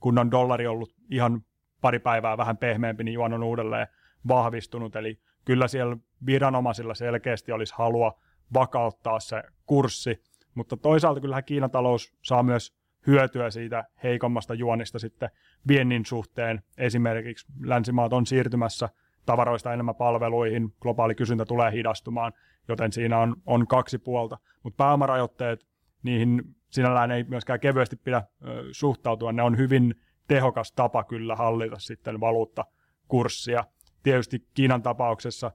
kun 0.00 0.18
on 0.18 0.30
dollari 0.30 0.66
ollut 0.66 0.94
ihan 1.10 1.42
pari 1.80 1.98
päivää 1.98 2.36
vähän 2.36 2.56
pehmeämpi, 2.56 3.04
niin 3.04 3.14
juon 3.14 3.32
on 3.32 3.42
uudelleen 3.42 3.86
vahvistunut. 4.28 4.96
Eli 4.96 5.20
kyllä 5.44 5.68
siellä 5.68 5.96
viranomaisilla 6.26 6.94
selkeästi 6.94 7.52
olisi 7.52 7.74
halua 7.76 8.20
vakauttaa 8.54 9.20
se 9.20 9.42
kurssi, 9.66 10.22
mutta 10.54 10.76
toisaalta 10.76 11.20
kyllähän 11.20 11.44
Kiinan 11.44 11.70
talous 11.70 12.14
saa 12.22 12.42
myös 12.42 12.76
hyötyä 13.06 13.50
siitä 13.50 13.84
heikommasta 14.02 14.54
juonista 14.54 14.98
sitten 14.98 15.30
viennin 15.68 16.06
suhteen. 16.06 16.62
Esimerkiksi 16.78 17.46
länsimaat 17.60 18.12
on 18.12 18.26
siirtymässä 18.26 18.88
tavaroista 19.26 19.72
enemmän 19.72 19.94
palveluihin, 19.94 20.74
globaali 20.80 21.14
kysyntä 21.14 21.44
tulee 21.44 21.72
hidastumaan, 21.72 22.32
joten 22.68 22.92
siinä 22.92 23.18
on, 23.18 23.36
on 23.46 23.66
kaksi 23.66 23.98
puolta. 23.98 24.38
Mutta 24.62 24.76
pääomarajoitteet, 24.76 25.66
niihin 26.02 26.42
sinällään 26.70 27.10
ei 27.10 27.24
myöskään 27.24 27.60
kevyesti 27.60 27.96
pidä 27.96 28.16
ö, 28.16 28.64
suhtautua. 28.72 29.32
Ne 29.32 29.42
on 29.42 29.58
hyvin 29.58 29.94
tehokas 30.28 30.72
tapa 30.72 31.04
kyllä 31.04 31.36
hallita 31.36 31.78
sitten 31.78 32.20
valuuttakurssia. 32.20 33.64
Tietysti 34.02 34.46
Kiinan 34.54 34.82
tapauksessa 34.82 35.52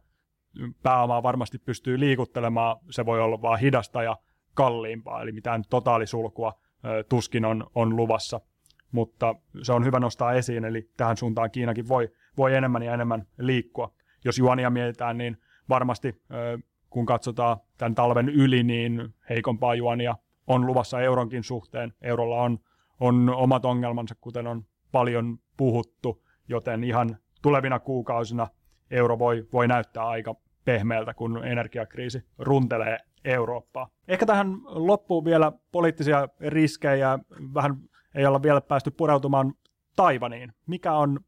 pääomaa 0.84 1.24
varmasti 1.24 1.58
pystyy 1.58 2.00
liikuttelemaan, 2.00 2.78
se 2.90 3.06
voi 3.06 3.22
olla 3.22 3.42
vaan 3.42 3.60
hidasta 3.60 4.04
ja 4.04 4.18
kalliimpaa, 4.54 5.22
eli 5.22 5.32
mitään 5.32 5.64
totaalisulkua 5.70 6.54
tuskin 7.10 7.46
on, 7.46 7.68
on 7.76 7.96
luvassa, 7.96 8.42
mutta 8.92 9.36
se 9.62 9.74
on 9.74 9.86
hyvä 9.86 10.00
nostaa 10.00 10.34
esiin, 10.34 10.66
eli 10.66 10.90
tähän 10.98 11.18
suuntaan 11.18 11.52
Kiinakin 11.52 11.88
voi, 11.88 12.10
voi 12.38 12.56
enemmän 12.56 12.84
ja 12.84 12.94
enemmän 12.94 13.28
liikkua. 13.38 13.94
Jos 14.26 14.38
juonia 14.38 14.70
mietitään, 14.70 15.18
niin 15.18 15.38
varmasti 15.70 16.22
kun 16.90 17.06
katsotaan 17.06 17.58
tämän 17.78 17.96
talven 17.96 18.30
yli, 18.30 18.64
niin 18.64 19.14
heikompaa 19.30 19.76
juonia 19.76 20.16
on 20.48 20.66
luvassa 20.66 21.02
euronkin 21.02 21.44
suhteen. 21.44 21.94
Eurolla 22.02 22.42
on, 22.42 22.60
on 23.00 23.30
omat 23.30 23.66
ongelmansa, 23.66 24.16
kuten 24.22 24.48
on 24.48 24.66
paljon 24.92 25.40
puhuttu, 25.58 26.24
joten 26.48 26.84
ihan 26.84 27.18
tulevina 27.42 27.80
kuukausina 27.80 28.48
euro 28.92 29.20
voi, 29.20 29.48
voi 29.54 29.68
näyttää 29.68 30.08
aika 30.08 30.36
pehmeältä, 30.66 31.14
kun 31.14 31.46
energiakriisi 31.46 32.24
runtelee 32.38 32.98
Eurooppaa. 33.26 33.90
Ehkä 34.08 34.26
tähän 34.26 34.48
loppuun 34.66 35.26
vielä 35.26 35.52
poliittisia 35.72 36.28
riskejä. 36.40 37.20
Vähän 37.54 37.78
ei 38.16 38.26
olla 38.26 38.44
vielä 38.44 38.62
päästy 38.62 38.92
pureutumaan 38.92 39.54
Taivaniin. 39.96 40.54
Mikä 40.68 40.94
on 40.94 41.20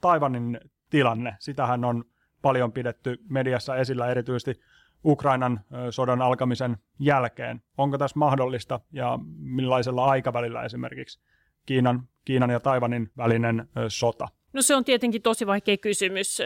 Taivanin 0.00 0.60
tilanne? 0.90 1.36
Sitähän 1.38 1.84
on 1.84 2.04
paljon 2.42 2.72
pidetty 2.72 3.18
mediassa 3.28 3.76
esillä 3.76 4.08
erityisesti 4.08 4.60
Ukrainan 5.04 5.60
sodan 5.90 6.22
alkamisen 6.22 6.76
jälkeen. 6.98 7.62
Onko 7.78 7.98
tässä 7.98 8.18
mahdollista 8.18 8.80
ja 8.92 9.18
millaisella 9.38 10.04
aikavälillä 10.04 10.62
esimerkiksi 10.62 11.20
Kiinan, 11.66 12.08
Kiinan 12.24 12.50
ja 12.50 12.60
Taivanin 12.60 13.10
välinen 13.16 13.68
sota? 13.88 14.28
No 14.52 14.62
se 14.62 14.76
on 14.76 14.84
tietenkin 14.84 15.22
tosi 15.22 15.46
vaikea 15.46 15.76
kysymys. 15.76 16.42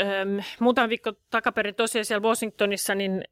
Muutama 0.61 0.89
viikko 0.89 1.13
takaperin 1.31 1.75
tosiaan 1.75 2.05
siellä 2.05 2.29
Washingtonissa 2.29 2.95
niin 2.95 3.25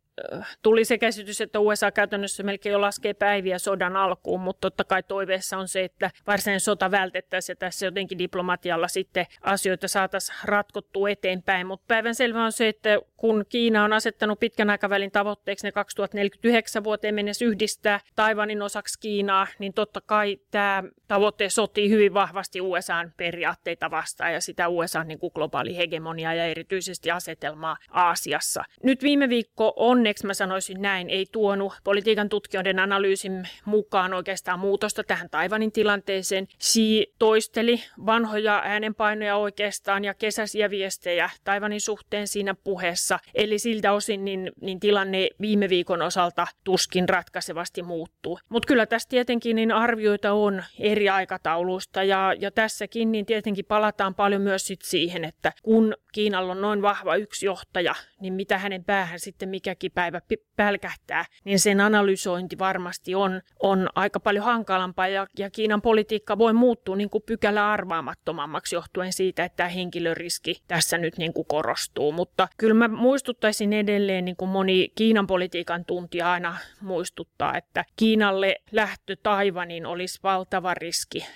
tuli 0.62 0.84
se 0.84 0.98
käsitys, 0.98 1.40
että 1.40 1.60
USA 1.60 1.90
käytännössä 1.90 2.42
melkein 2.42 2.72
jo 2.72 2.80
laskee 2.80 3.14
päiviä 3.14 3.58
sodan 3.58 3.96
alkuun, 3.96 4.40
mutta 4.40 4.60
totta 4.60 4.84
kai 4.84 5.02
toiveessa 5.02 5.58
on 5.58 5.68
se, 5.68 5.84
että 5.84 6.10
varsinainen 6.26 6.60
sota 6.60 6.90
vältettäisiin 6.90 7.54
ja 7.54 7.56
tässä 7.56 7.86
jotenkin 7.86 8.18
diplomatialla 8.18 8.88
sitten 8.88 9.26
asioita 9.40 9.88
saataisiin 9.88 10.38
ratkottua 10.44 11.10
eteenpäin. 11.10 11.66
Mutta 11.66 11.84
päivän 11.88 12.14
selvä 12.14 12.44
on 12.44 12.52
se, 12.52 12.68
että 12.68 12.98
kun 13.16 13.44
Kiina 13.48 13.84
on 13.84 13.92
asettanut 13.92 14.40
pitkän 14.40 14.70
aikavälin 14.70 15.10
tavoitteeksi 15.10 15.66
ne 15.66 15.72
2049 15.72 16.84
vuoteen 16.84 17.14
mennessä 17.14 17.44
yhdistää 17.44 18.00
Taivanin 18.16 18.62
osaksi 18.62 19.00
Kiinaa, 19.00 19.46
niin 19.58 19.72
totta 19.72 20.00
kai 20.00 20.38
tämä 20.50 20.82
tavoite 21.08 21.48
sotii 21.48 21.90
hyvin 21.90 22.14
vahvasti 22.14 22.60
USAn 22.60 23.12
periaatteita 23.16 23.90
vastaan 23.90 24.32
ja 24.32 24.40
sitä 24.40 24.68
USAn 24.68 25.08
niin 25.08 25.18
globaali 25.34 25.76
hegemonia 25.76 26.34
ja 26.34 26.46
erityisesti 26.46 27.10
asetelmaa 27.10 27.76
Aasiassa. 27.90 28.64
Nyt 28.82 29.02
viime 29.02 29.28
viikko 29.28 29.72
on 29.76 30.02
onneksi 30.10 30.26
mä 30.26 30.34
sanoisin 30.34 30.82
näin, 30.82 31.10
ei 31.10 31.26
tuonut 31.32 31.72
politiikan 31.84 32.28
tutkijoiden 32.28 32.78
analyysin 32.78 33.48
mukaan 33.64 34.14
oikeastaan 34.14 34.58
muutosta 34.58 35.04
tähän 35.04 35.30
Taivanin 35.30 35.72
tilanteeseen. 35.72 36.46
Xi 36.60 37.14
toisteli 37.18 37.82
vanhoja 38.06 38.62
äänenpainoja 38.64 39.36
oikeastaan 39.36 40.04
ja 40.04 40.14
kesäisiä 40.14 40.70
viestejä 40.70 41.30
Taivanin 41.44 41.80
suhteen 41.80 42.28
siinä 42.28 42.54
puheessa. 42.54 43.18
Eli 43.34 43.58
siltä 43.58 43.92
osin 43.92 44.24
niin, 44.24 44.52
niin 44.60 44.80
tilanne 44.80 45.28
viime 45.40 45.68
viikon 45.68 46.02
osalta 46.02 46.46
tuskin 46.64 47.08
ratkaisevasti 47.08 47.82
muuttuu. 47.82 48.38
Mutta 48.48 48.66
kyllä 48.66 48.86
tässä 48.86 49.08
tietenkin 49.08 49.56
niin 49.56 49.72
arvioita 49.72 50.32
on 50.32 50.64
eri 50.78 51.08
aikatauluista 51.08 52.02
ja, 52.02 52.34
ja 52.38 52.50
tässäkin 52.50 53.12
niin 53.12 53.26
tietenkin 53.26 53.64
palataan 53.64 54.14
paljon 54.14 54.42
myös 54.42 54.66
sit 54.66 54.82
siihen, 54.82 55.24
että 55.24 55.52
kun 55.62 55.94
Kiinalla 56.12 56.52
on 56.52 56.60
noin 56.60 56.82
vahva 56.82 57.16
yksi 57.16 57.46
johtaja, 57.46 57.94
niin 58.20 58.32
mitä 58.32 58.58
hänen 58.58 58.84
päähän 58.84 59.20
sitten 59.20 59.48
mikäkin 59.48 59.89
päivä 59.90 60.20
pälkähtää, 60.56 61.24
niin 61.44 61.60
sen 61.60 61.80
analysointi 61.80 62.58
varmasti 62.58 63.14
on, 63.14 63.40
on 63.62 63.88
aika 63.94 64.20
paljon 64.20 64.44
hankalampaa 64.44 65.08
ja, 65.08 65.26
ja 65.38 65.50
Kiinan 65.50 65.82
politiikka 65.82 66.38
voi 66.38 66.52
muuttua 66.52 66.96
niin 66.96 67.10
kuin 67.10 67.22
pykälä 67.26 67.72
arvaamattomammaksi 67.72 68.74
johtuen 68.74 69.12
siitä, 69.12 69.44
että 69.44 69.56
tämä 69.56 69.68
henkilöriski 69.68 70.62
tässä 70.68 70.98
nyt 70.98 71.18
niin 71.18 71.32
kuin 71.32 71.46
korostuu. 71.46 72.12
Mutta 72.12 72.48
kyllä 72.58 72.74
mä 72.74 72.88
muistuttaisin 72.88 73.72
edelleen, 73.72 74.24
niin 74.24 74.36
kuin 74.36 74.48
moni 74.48 74.92
Kiinan 74.94 75.26
politiikan 75.26 75.84
tuntija 75.84 76.32
aina 76.32 76.56
muistuttaa, 76.80 77.56
että 77.56 77.84
Kiinalle 77.96 78.56
lähtö 78.72 79.16
Taivanin 79.22 79.86
olisi 79.86 80.20
valtava 80.22 80.74
riski. 80.74 81.26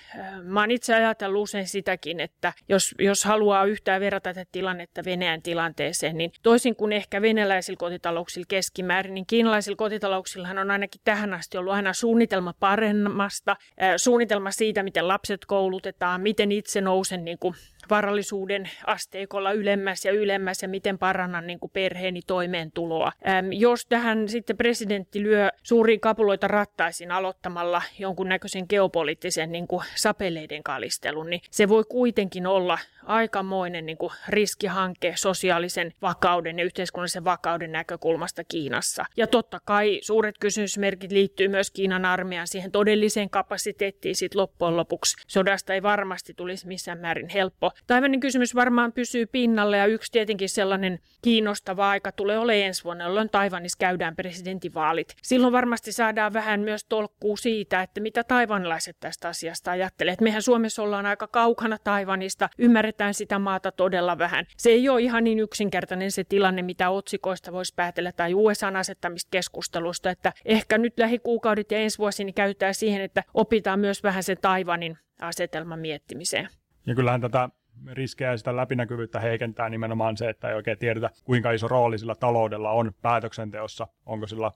Mä 0.42 0.60
oon 0.60 0.70
itse 0.70 0.94
ajatellut 0.94 1.42
usein 1.42 1.68
sitäkin, 1.68 2.20
että 2.20 2.52
jos, 2.68 2.94
jos 2.98 3.24
haluaa 3.24 3.64
yhtään 3.64 4.00
verrata 4.00 4.34
tätä 4.34 4.50
tilannetta 4.52 5.04
Venäjän 5.04 5.42
tilanteeseen, 5.42 6.18
niin 6.18 6.32
toisin 6.42 6.76
kuin 6.76 6.92
ehkä 6.92 7.22
venäläisillä 7.22 7.76
kotitalouksilla 7.76 8.43
keskimäärin, 8.48 9.14
niin 9.14 9.26
kiinalaisilla 9.26 9.76
kotitalouksillahan 9.76 10.58
on 10.58 10.70
ainakin 10.70 11.00
tähän 11.04 11.34
asti 11.34 11.58
ollut 11.58 11.72
aina 11.72 11.92
suunnitelma 11.92 12.54
paremmasta, 12.60 13.56
suunnitelma 13.96 14.50
siitä, 14.50 14.82
miten 14.82 15.08
lapset 15.08 15.44
koulutetaan, 15.46 16.20
miten 16.20 16.52
itse 16.52 16.80
nousen 16.80 17.24
niin 17.24 17.38
kuin 17.38 17.54
varallisuuden 17.90 18.70
asteikolla 18.86 19.52
ylemmäs 19.52 20.04
ja 20.04 20.12
ylemmäs 20.12 20.62
ja 20.62 20.68
miten 20.68 20.98
parannan 20.98 21.46
niin 21.46 21.60
kuin 21.60 21.70
perheeni 21.70 22.20
toimeentuloa. 22.26 23.12
Ähm, 23.28 23.52
jos 23.52 23.86
tähän 23.86 24.28
sitten 24.28 24.56
presidentti 24.56 25.22
lyö 25.22 25.50
suuria 25.62 25.98
kapuloita 26.00 26.48
rattaisiin 26.48 27.10
aloittamalla 27.10 27.82
jonkunnäköisen 27.98 28.66
geopoliittisen 28.68 29.52
niin 29.52 29.66
kuin 29.66 29.84
sapeleiden 29.94 30.62
kalistelun, 30.62 31.30
niin 31.30 31.40
se 31.50 31.68
voi 31.68 31.84
kuitenkin 31.88 32.46
olla 32.46 32.78
aikamoinen 33.06 33.86
niin 33.86 33.98
kuin 33.98 34.12
riskihanke 34.28 35.12
sosiaalisen 35.16 35.92
vakauden 36.02 36.58
ja 36.58 36.64
yhteiskunnallisen 36.64 37.24
vakauden 37.24 37.72
näkökulmasta 37.72 38.44
Kiinassa. 38.44 39.04
Ja 39.16 39.26
totta 39.26 39.60
kai 39.64 40.00
suuret 40.02 40.38
kysymysmerkit 40.38 41.12
liittyy 41.12 41.48
myös 41.48 41.70
Kiinan 41.70 42.04
armeijan 42.04 42.46
siihen 42.46 42.72
todelliseen 42.72 43.30
kapasiteettiin 43.30 44.16
sit 44.16 44.34
loppujen 44.34 44.76
lopuksi. 44.76 45.16
Sodasta 45.26 45.74
ei 45.74 45.82
varmasti 45.82 46.34
tulisi 46.34 46.66
missään 46.66 46.98
määrin 46.98 47.28
helppo. 47.28 47.70
Taivanin 47.86 48.20
kysymys 48.20 48.54
varmaan 48.54 48.92
pysyy 48.92 49.26
pinnalle 49.26 49.76
ja 49.76 49.86
yksi 49.86 50.12
tietenkin 50.12 50.48
sellainen 50.48 50.98
kiinnostava 51.22 51.90
aika 51.90 52.12
tulee 52.12 52.38
olemaan 52.38 52.66
ensi 52.66 52.84
vuonna, 52.84 53.04
jolloin 53.04 53.30
Taivanissa 53.30 53.78
käydään 53.78 54.16
presidentinvaalit. 54.16 55.14
Silloin 55.22 55.52
varmasti 55.52 55.92
saadaan 55.92 56.32
vähän 56.32 56.60
myös 56.60 56.84
tolkkuu 56.84 57.36
siitä, 57.36 57.82
että 57.82 58.00
mitä 58.00 58.24
taivanilaiset 58.24 58.96
tästä 59.00 59.28
asiasta 59.28 59.70
ajattelee. 59.70 60.14
Et 60.14 60.20
mehän 60.20 60.42
Suomessa 60.42 60.82
ollaan 60.82 61.06
aika 61.06 61.26
kaukana 61.26 61.78
Taivanista, 61.84 62.48
ymmärretään 62.58 63.14
sitä 63.14 63.38
maata 63.38 63.72
todella 63.72 64.18
vähän. 64.18 64.46
Se 64.56 64.70
ei 64.70 64.88
ole 64.88 65.00
ihan 65.00 65.24
niin 65.24 65.38
yksinkertainen 65.38 66.12
se 66.12 66.24
tilanne, 66.24 66.62
mitä 66.62 66.90
otsikoista 66.90 67.52
voisi 67.52 67.74
päätellä 67.76 68.12
tai 68.12 68.34
USAn 68.34 68.76
asettamista 68.76 69.28
keskustelusta, 69.30 70.10
että 70.10 70.32
ehkä 70.44 70.78
nyt 70.78 70.98
lähikuukaudet 70.98 71.70
ja 71.72 71.78
ensi 71.78 71.98
vuosi 71.98 72.24
niin 72.24 72.34
käytetään 72.34 72.74
siihen, 72.74 73.02
että 73.02 73.22
opitaan 73.34 73.80
myös 73.80 74.02
vähän 74.02 74.22
sen 74.22 74.36
Taivanin 74.40 74.98
asetelman 75.20 75.78
miettimiseen. 75.78 76.48
Ja 76.86 76.94
kyllähän 76.94 77.20
tätä 77.20 77.48
riskejä 77.92 78.30
ja 78.30 78.36
sitä 78.36 78.56
läpinäkyvyyttä 78.56 79.20
heikentää 79.20 79.68
nimenomaan 79.68 80.16
se, 80.16 80.28
että 80.28 80.48
ei 80.48 80.54
oikein 80.54 80.78
tiedetä, 80.78 81.10
kuinka 81.24 81.50
iso 81.50 81.68
rooli 81.68 81.98
sillä 81.98 82.14
taloudella 82.14 82.70
on 82.70 82.92
päätöksenteossa, 83.02 83.86
onko 84.06 84.26
sillä 84.26 84.50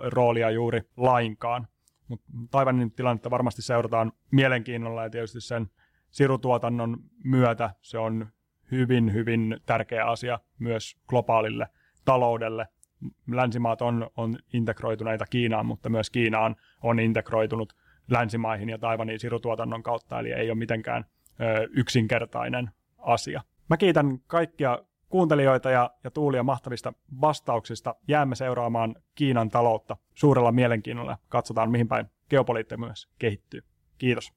roolia 0.00 0.50
juuri 0.50 0.80
lainkaan. 0.96 1.66
Mutta 2.08 2.26
Taivanin 2.50 2.92
tilannetta 2.92 3.30
varmasti 3.30 3.62
seurataan 3.62 4.12
mielenkiinnolla 4.30 5.02
ja 5.02 5.10
tietysti 5.10 5.40
sen 5.40 5.70
sirutuotannon 6.10 6.96
myötä 7.24 7.70
se 7.82 7.98
on 7.98 8.26
hyvin, 8.70 9.12
hyvin 9.12 9.56
tärkeä 9.66 10.06
asia 10.06 10.38
myös 10.58 10.96
globaalille 11.08 11.68
taloudelle. 12.04 12.68
Länsimaat 13.30 13.82
on, 13.82 14.10
on 14.16 14.38
integroituneita 14.52 15.26
Kiinaan, 15.26 15.66
mutta 15.66 15.88
myös 15.88 16.10
Kiinaan 16.10 16.56
on 16.82 17.00
integroitunut 17.00 17.72
länsimaihin 18.10 18.68
ja 18.68 18.78
Taivanin 18.78 19.20
sirutuotannon 19.20 19.82
kautta, 19.82 20.20
eli 20.20 20.32
ei 20.32 20.50
ole 20.50 20.58
mitenkään 20.58 21.04
yksinkertainen 21.70 22.70
asia. 22.98 23.42
Mä 23.70 23.76
kiitän 23.76 24.18
kaikkia 24.26 24.78
kuuntelijoita 25.08 25.70
ja, 25.70 25.90
ja 26.04 26.10
Tuulia 26.10 26.42
mahtavista 26.42 26.92
vastauksista. 27.20 27.94
Jäämme 28.08 28.34
seuraamaan 28.34 28.96
Kiinan 29.14 29.48
taloutta 29.48 29.96
suurella 30.14 30.52
mielenkiinnolla. 30.52 31.18
Katsotaan, 31.28 31.70
mihin 31.70 31.88
päin 31.88 32.06
geopoliittinen 32.30 32.80
myös 32.80 33.08
kehittyy. 33.18 33.60
Kiitos. 33.98 34.32